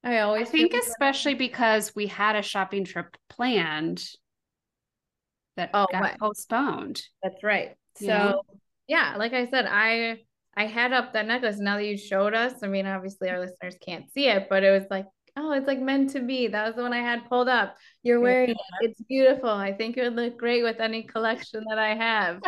i 0.03 0.19
always 0.19 0.49
I 0.49 0.51
think 0.51 0.73
especially 0.73 1.33
because 1.33 1.95
we 1.95 2.07
had 2.07 2.35
a 2.35 2.43
shopping 2.43 2.83
trip 2.83 3.15
planned 3.29 4.03
that 5.55 5.69
oh, 5.73 5.87
got 5.91 6.01
what? 6.01 6.19
postponed. 6.19 7.01
That's 7.21 7.43
right. 7.43 7.75
So 7.97 8.05
yeah. 8.05 8.33
Yeah, 8.87 9.15
like 9.17 9.33
I 9.33 9.47
said, 9.47 9.65
I 9.67 10.19
I 10.55 10.65
had 10.65 10.93
up 10.93 11.13
that 11.13 11.25
necklace. 11.25 11.59
Now 11.59 11.77
that 11.77 11.85
you 11.85 11.97
showed 11.97 12.33
us, 12.33 12.61
I 12.63 12.67
mean, 12.67 12.85
obviously 12.85 13.29
our 13.29 13.39
listeners 13.39 13.75
can't 13.85 14.11
see 14.11 14.27
it, 14.27 14.47
but 14.49 14.63
it 14.63 14.71
was 14.71 14.87
like, 14.89 15.07
oh, 15.35 15.51
it's 15.51 15.67
like 15.67 15.81
meant 15.81 16.11
to 16.11 16.19
be. 16.19 16.47
That 16.47 16.67
was 16.67 16.75
the 16.75 16.83
one 16.83 16.93
I 16.93 17.01
had 17.01 17.27
pulled 17.27 17.49
up. 17.49 17.75
You're 18.03 18.19
wearing 18.19 18.51
it. 18.51 18.57
It's 18.81 19.01
beautiful. 19.01 19.49
I 19.49 19.73
think 19.73 19.97
it 19.97 20.03
would 20.03 20.15
look 20.15 20.37
great 20.37 20.63
with 20.63 20.79
any 20.79 21.03
collection 21.03 21.63
that 21.69 21.79
I 21.79 21.95
have. 21.95 22.41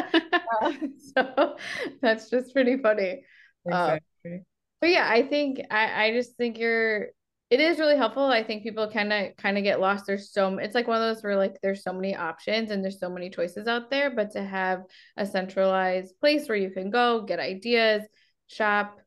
uh, 0.62 0.74
so 1.18 1.56
that's 2.02 2.30
just 2.30 2.54
pretty 2.54 2.78
funny. 2.78 3.24
Um, 3.72 3.98
exactly. 4.24 4.46
but 4.82 4.90
yeah, 4.90 5.08
I 5.10 5.24
think 5.24 5.62
I, 5.72 6.06
I 6.06 6.12
just 6.12 6.36
think 6.38 6.60
you're 6.60 7.08
it 7.56 7.62
is 7.62 7.80
really 7.80 7.96
helpful. 7.96 8.26
I 8.26 8.44
think 8.44 8.64
people 8.64 8.92
kind 8.92 9.14
of 9.14 9.34
kind 9.38 9.58
of 9.58 9.64
get 9.64 9.80
lost. 9.80 10.06
There's 10.06 10.30
so 10.34 10.58
it's 10.58 10.76
like 10.76 10.88
one 10.88 11.02
of 11.02 11.16
those 11.16 11.24
where 11.24 11.38
like 11.38 11.56
there's 11.64 11.84
so 11.84 11.94
many 11.94 12.14
options 12.14 12.70
and 12.70 12.84
there's 12.84 13.00
so 13.00 13.10
many 13.10 13.30
choices 13.30 13.66
out 13.66 13.90
there, 13.90 14.10
but 14.14 14.32
to 14.32 14.44
have 14.44 14.82
a 15.16 15.26
centralized 15.26 16.20
place 16.20 16.50
where 16.50 16.58
you 16.58 16.70
can 16.70 16.90
go, 16.90 17.22
get 17.22 17.40
ideas, 17.40 18.04
shop 18.48 19.00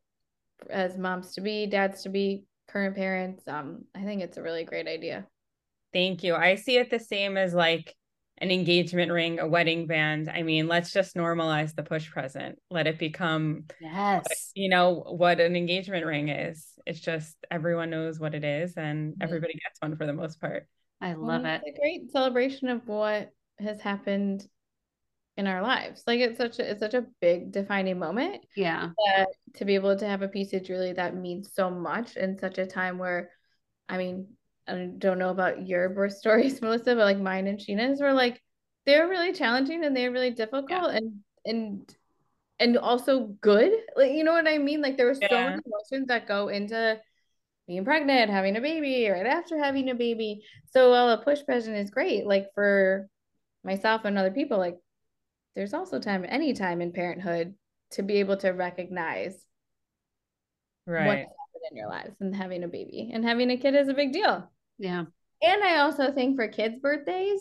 as 0.70 0.96
moms 0.96 1.34
to 1.34 1.42
be, 1.42 1.66
dads 1.66 2.02
to 2.04 2.08
be, 2.08 2.46
current 2.68 2.96
parents, 2.96 3.46
um 3.46 3.84
I 3.94 4.04
think 4.04 4.22
it's 4.22 4.38
a 4.38 4.42
really 4.42 4.64
great 4.64 4.88
idea. 4.88 5.26
Thank 5.92 6.22
you. 6.22 6.34
I 6.34 6.54
see 6.54 6.78
it 6.78 6.90
the 6.90 6.98
same 6.98 7.36
as 7.36 7.52
like 7.52 7.94
an 8.40 8.50
engagement 8.50 9.12
ring, 9.12 9.38
a 9.38 9.46
wedding 9.46 9.86
band. 9.86 10.30
I 10.30 10.42
mean, 10.42 10.68
let's 10.68 10.92
just 10.92 11.16
normalize 11.16 11.74
the 11.74 11.82
push 11.82 12.10
present. 12.10 12.58
Let 12.70 12.86
it 12.86 12.98
become 12.98 13.64
yes, 13.80 14.52
you 14.54 14.68
know 14.68 15.04
what 15.06 15.40
an 15.40 15.56
engagement 15.56 16.06
ring 16.06 16.28
is. 16.28 16.66
It's 16.86 17.00
just 17.00 17.36
everyone 17.50 17.90
knows 17.90 18.18
what 18.18 18.34
it 18.34 18.44
is, 18.44 18.76
and 18.76 19.12
mm-hmm. 19.12 19.22
everybody 19.22 19.54
gets 19.54 19.80
one 19.80 19.96
for 19.96 20.06
the 20.06 20.12
most 20.12 20.40
part. 20.40 20.66
I 21.00 21.14
love 21.14 21.42
well, 21.42 21.54
it. 21.54 21.62
It's 21.64 21.78
a 21.78 21.80
great 21.80 22.10
celebration 22.10 22.68
of 22.68 22.86
what 22.86 23.30
has 23.60 23.80
happened 23.80 24.46
in 25.36 25.46
our 25.46 25.62
lives. 25.62 26.02
Like 26.06 26.20
it's 26.20 26.36
such 26.36 26.58
a 26.58 26.70
it's 26.70 26.80
such 26.80 26.94
a 26.94 27.06
big 27.20 27.52
defining 27.52 27.98
moment. 27.98 28.44
Yeah. 28.56 28.90
That 29.06 29.28
to 29.56 29.64
be 29.64 29.76
able 29.76 29.96
to 29.96 30.06
have 30.06 30.22
a 30.22 30.28
piece 30.28 30.52
of 30.52 30.64
jewelry 30.64 30.92
that 30.92 31.16
means 31.16 31.52
so 31.54 31.70
much 31.70 32.16
in 32.16 32.38
such 32.38 32.58
a 32.58 32.66
time 32.66 32.98
where, 32.98 33.30
I 33.88 33.98
mean, 33.98 34.26
I 34.68 34.90
don't 34.98 35.18
know 35.18 35.30
about 35.30 35.66
your 35.66 35.88
birth 35.88 36.16
stories, 36.16 36.60
Melissa, 36.62 36.94
but 36.94 36.98
like 36.98 37.18
mine 37.18 37.46
and 37.46 37.58
Sheena's 37.58 38.00
were 38.00 38.12
like 38.12 38.40
they're 38.86 39.08
really 39.08 39.32
challenging 39.32 39.84
and 39.84 39.96
they're 39.96 40.12
really 40.12 40.30
difficult 40.30 40.70
yeah. 40.70 40.86
and 40.96 41.20
and 41.44 41.96
and 42.58 42.78
also 42.78 43.36
good. 43.40 43.72
Like 43.96 44.12
you 44.12 44.24
know 44.24 44.32
what 44.32 44.48
I 44.48 44.58
mean? 44.58 44.82
Like 44.82 44.96
there 44.96 45.06
were 45.06 45.14
so 45.14 45.26
yeah. 45.30 45.50
many 45.50 45.62
emotions 45.66 46.08
that 46.08 46.26
go 46.28 46.48
into 46.48 47.00
being 47.66 47.84
pregnant, 47.84 48.30
having 48.30 48.56
a 48.56 48.60
baby, 48.60 49.08
right 49.08 49.26
after 49.26 49.58
having 49.58 49.90
a 49.90 49.94
baby. 49.94 50.42
So 50.72 50.90
while 50.90 51.10
a 51.10 51.18
push 51.18 51.44
present 51.44 51.76
is 51.76 51.90
great, 51.90 52.26
like 52.26 52.46
for 52.54 53.08
myself 53.62 54.04
and 54.04 54.16
other 54.18 54.30
people, 54.30 54.58
like 54.58 54.78
there's 55.54 55.74
also 55.74 56.00
time, 56.00 56.24
any 56.26 56.54
time 56.54 56.80
in 56.80 56.92
parenthood 56.92 57.54
to 57.90 58.02
be 58.02 58.16
able 58.16 58.38
to 58.38 58.50
recognize 58.50 59.36
right. 60.86 61.06
what's 61.06 61.18
happened 61.18 61.64
in 61.70 61.76
your 61.76 61.88
lives 61.88 62.16
and 62.20 62.34
having 62.34 62.64
a 62.64 62.68
baby 62.68 63.10
and 63.12 63.24
having 63.24 63.50
a 63.50 63.56
kid 63.56 63.74
is 63.74 63.88
a 63.88 63.94
big 63.94 64.12
deal. 64.12 64.50
Yeah. 64.78 65.04
And 65.42 65.64
I 65.64 65.78
also 65.78 66.12
think 66.12 66.36
for 66.36 66.48
kids' 66.48 66.80
birthdays, 66.80 67.40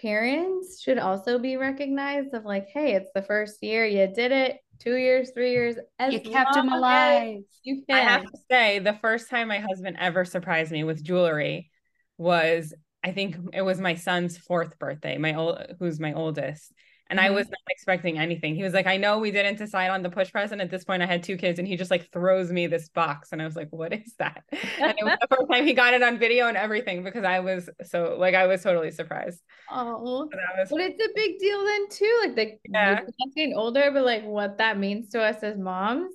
parents 0.00 0.80
should 0.80 0.98
also 0.98 1.38
be 1.38 1.56
recognized 1.56 2.34
of 2.34 2.44
like, 2.44 2.68
hey, 2.68 2.94
it's 2.94 3.10
the 3.14 3.22
first 3.22 3.62
year, 3.62 3.86
you 3.86 4.06
did 4.06 4.32
it, 4.32 4.58
two 4.78 4.96
years, 4.96 5.30
three 5.32 5.52
years, 5.52 5.76
you 6.10 6.20
kept 6.20 6.54
them 6.54 6.72
alive. 6.72 7.42
You 7.62 7.82
can. 7.88 7.96
I 7.96 8.10
have 8.10 8.22
to 8.22 8.38
say, 8.50 8.78
the 8.78 8.98
first 9.00 9.30
time 9.30 9.48
my 9.48 9.58
husband 9.58 9.96
ever 9.98 10.24
surprised 10.24 10.72
me 10.72 10.84
with 10.84 11.02
jewelry 11.02 11.70
was 12.18 12.74
I 13.02 13.12
think 13.12 13.36
it 13.52 13.62
was 13.62 13.80
my 13.80 13.96
son's 13.96 14.38
fourth 14.38 14.78
birthday, 14.78 15.18
my 15.18 15.34
old 15.34 15.58
who's 15.78 16.00
my 16.00 16.14
oldest. 16.14 16.72
And 17.14 17.20
mm-hmm. 17.20 17.32
I 17.32 17.36
was 17.36 17.46
not 17.46 17.60
expecting 17.70 18.18
anything. 18.18 18.56
He 18.56 18.64
was 18.64 18.74
like, 18.74 18.88
I 18.88 18.96
know 18.96 19.20
we 19.20 19.30
didn't 19.30 19.56
decide 19.56 19.90
on 19.90 20.02
the 20.02 20.10
push 20.10 20.32
present. 20.32 20.60
At 20.60 20.68
this 20.68 20.82
point, 20.82 21.00
I 21.00 21.06
had 21.06 21.22
two 21.22 21.36
kids, 21.36 21.60
and 21.60 21.68
he 21.68 21.76
just 21.76 21.88
like 21.88 22.10
throws 22.10 22.50
me 22.50 22.66
this 22.66 22.88
box. 22.88 23.28
And 23.30 23.40
I 23.40 23.44
was 23.44 23.54
like, 23.54 23.68
what 23.70 23.92
is 23.92 24.14
that? 24.18 24.42
and 24.50 24.94
it 24.98 25.04
was 25.04 25.16
the 25.20 25.28
first 25.28 25.48
time 25.48 25.64
he 25.64 25.74
got 25.74 25.94
it 25.94 26.02
on 26.02 26.18
video 26.18 26.48
and 26.48 26.56
everything 26.56 27.04
because 27.04 27.22
I 27.22 27.38
was 27.38 27.70
so 27.84 28.16
like, 28.18 28.34
I 28.34 28.48
was 28.48 28.64
totally 28.64 28.90
surprised. 28.90 29.40
Oh, 29.70 30.26
was- 30.26 30.68
but 30.68 30.80
it's 30.80 31.04
a 31.04 31.08
big 31.14 31.38
deal 31.38 31.64
then, 31.64 31.88
too. 31.88 32.20
Like, 32.24 32.34
the 32.34 32.58
yeah. 32.68 33.00
getting 33.36 33.54
older, 33.54 33.92
but 33.92 34.04
like 34.04 34.24
what 34.24 34.58
that 34.58 34.76
means 34.76 35.10
to 35.10 35.22
us 35.22 35.40
as 35.44 35.56
moms, 35.56 36.12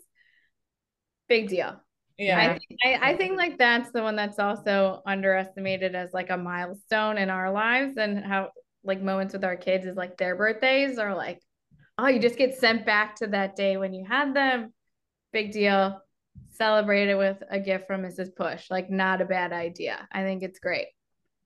big 1.30 1.48
deal. 1.48 1.80
Yeah. 2.18 2.38
I 2.38 2.48
think, 2.48 2.80
I, 2.84 3.12
I 3.12 3.16
think 3.16 3.38
like 3.38 3.58
that's 3.58 3.92
the 3.92 4.04
one 4.04 4.18
that's 4.18 4.40
also 4.40 5.02
underestimated 5.06 5.96
as 5.96 6.10
like 6.14 6.30
a 6.30 6.36
milestone 6.36 7.18
in 7.18 7.30
our 7.30 7.54
lives 7.54 7.96
and 7.96 8.26
how 8.26 8.50
like 8.89 9.02
moments 9.02 9.34
with 9.34 9.45
our 9.45 9.56
kids 9.56 9.86
is 9.86 9.95
like 9.95 10.17
their 10.17 10.36
birthdays 10.36 10.97
are 10.97 11.15
like, 11.15 11.41
oh, 11.97 12.08
you 12.08 12.19
just 12.19 12.38
get 12.38 12.58
sent 12.58 12.86
back 12.86 13.15
to 13.17 13.28
that 13.28 13.56
day 13.56 13.78
when 13.78 13.93
you 13.93 14.06
had 14.06 14.34
them. 14.34 14.73
Big 15.32 15.52
deal. 15.52 16.02
Celebrate 16.52 17.10
it 17.10 17.17
with 17.17 17.41
a 17.49 17.60
gift 17.60 17.88
from 17.88 18.02
Mrs. 18.02 18.36
Push. 18.36 18.69
Like, 18.69 18.89
not 18.89 19.21
a 19.21 19.25
bad 19.25 19.54
idea. 19.54 20.08
I 20.12 20.23
think 20.23 20.43
it's 20.43 20.60
great. 20.60 20.88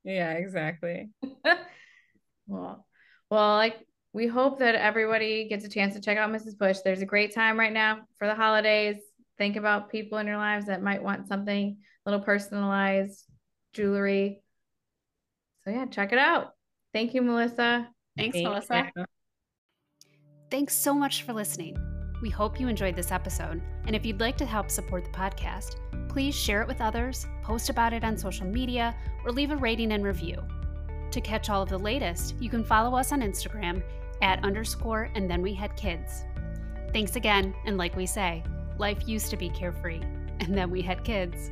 Yeah, 0.03 0.31
exactly. 0.31 1.09
well, 2.47 2.85
well, 3.29 3.55
like 3.55 3.75
we 4.13 4.27
hope 4.27 4.59
that 4.59 4.75
everybody 4.75 5.47
gets 5.47 5.65
a 5.65 5.69
chance 5.69 5.95
to 5.95 6.01
check 6.01 6.17
out 6.17 6.31
Mrs. 6.31 6.57
Push. 6.57 6.79
There's 6.83 7.01
a 7.01 7.05
great 7.05 7.33
time 7.33 7.59
right 7.59 7.73
now 7.73 8.01
for 8.17 8.27
the 8.27 8.35
holidays. 8.35 8.97
Think 9.37 9.55
about 9.55 9.89
people 9.89 10.17
in 10.19 10.27
your 10.27 10.37
lives 10.37 10.67
that 10.67 10.83
might 10.83 11.03
want 11.03 11.27
something 11.27 11.77
a 12.05 12.09
little 12.09 12.23
personalized, 12.23 13.25
jewelry. 13.73 14.41
So 15.63 15.71
yeah, 15.71 15.85
check 15.85 16.11
it 16.11 16.19
out. 16.19 16.53
Thank 16.93 17.13
you, 17.13 17.21
Melissa. 17.21 17.89
Thanks, 18.15 18.35
Thanks 18.35 18.69
Melissa. 18.69 18.91
Thanks 20.51 20.75
so 20.75 20.93
much 20.93 21.23
for 21.23 21.33
listening. 21.33 21.75
We 22.21 22.29
hope 22.29 22.59
you 22.59 22.67
enjoyed 22.67 22.95
this 22.95 23.11
episode. 23.11 23.61
And 23.85 23.95
if 23.95 24.05
you'd 24.05 24.19
like 24.19 24.37
to 24.37 24.45
help 24.45 24.69
support 24.69 25.03
the 25.03 25.11
podcast, 25.11 25.77
please 26.07 26.35
share 26.35 26.61
it 26.61 26.67
with 26.67 26.79
others, 26.79 27.25
post 27.41 27.69
about 27.69 27.91
it 27.91 28.03
on 28.03 28.17
social 28.17 28.45
media, 28.45 28.95
or 29.25 29.31
leave 29.31 29.51
a 29.51 29.57
rating 29.57 29.91
and 29.93 30.05
review. 30.05 30.41
To 31.11 31.21
catch 31.21 31.49
all 31.49 31.63
of 31.63 31.69
the 31.69 31.77
latest, 31.77 32.35
you 32.39 32.49
can 32.49 32.63
follow 32.63 32.95
us 32.97 33.11
on 33.11 33.21
Instagram 33.21 33.83
at 34.21 34.43
underscore 34.43 35.09
and 35.15 35.29
then 35.29 35.41
we 35.41 35.53
had 35.53 35.75
kids. 35.75 36.23
Thanks 36.93 37.15
again, 37.15 37.55
and 37.65 37.77
like 37.77 37.95
we 37.95 38.05
say, 38.05 38.43
life 38.77 39.07
used 39.07 39.31
to 39.31 39.37
be 39.37 39.49
carefree, 39.49 40.01
and 40.39 40.55
then 40.55 40.69
we 40.69 40.81
had 40.81 41.03
kids. 41.03 41.49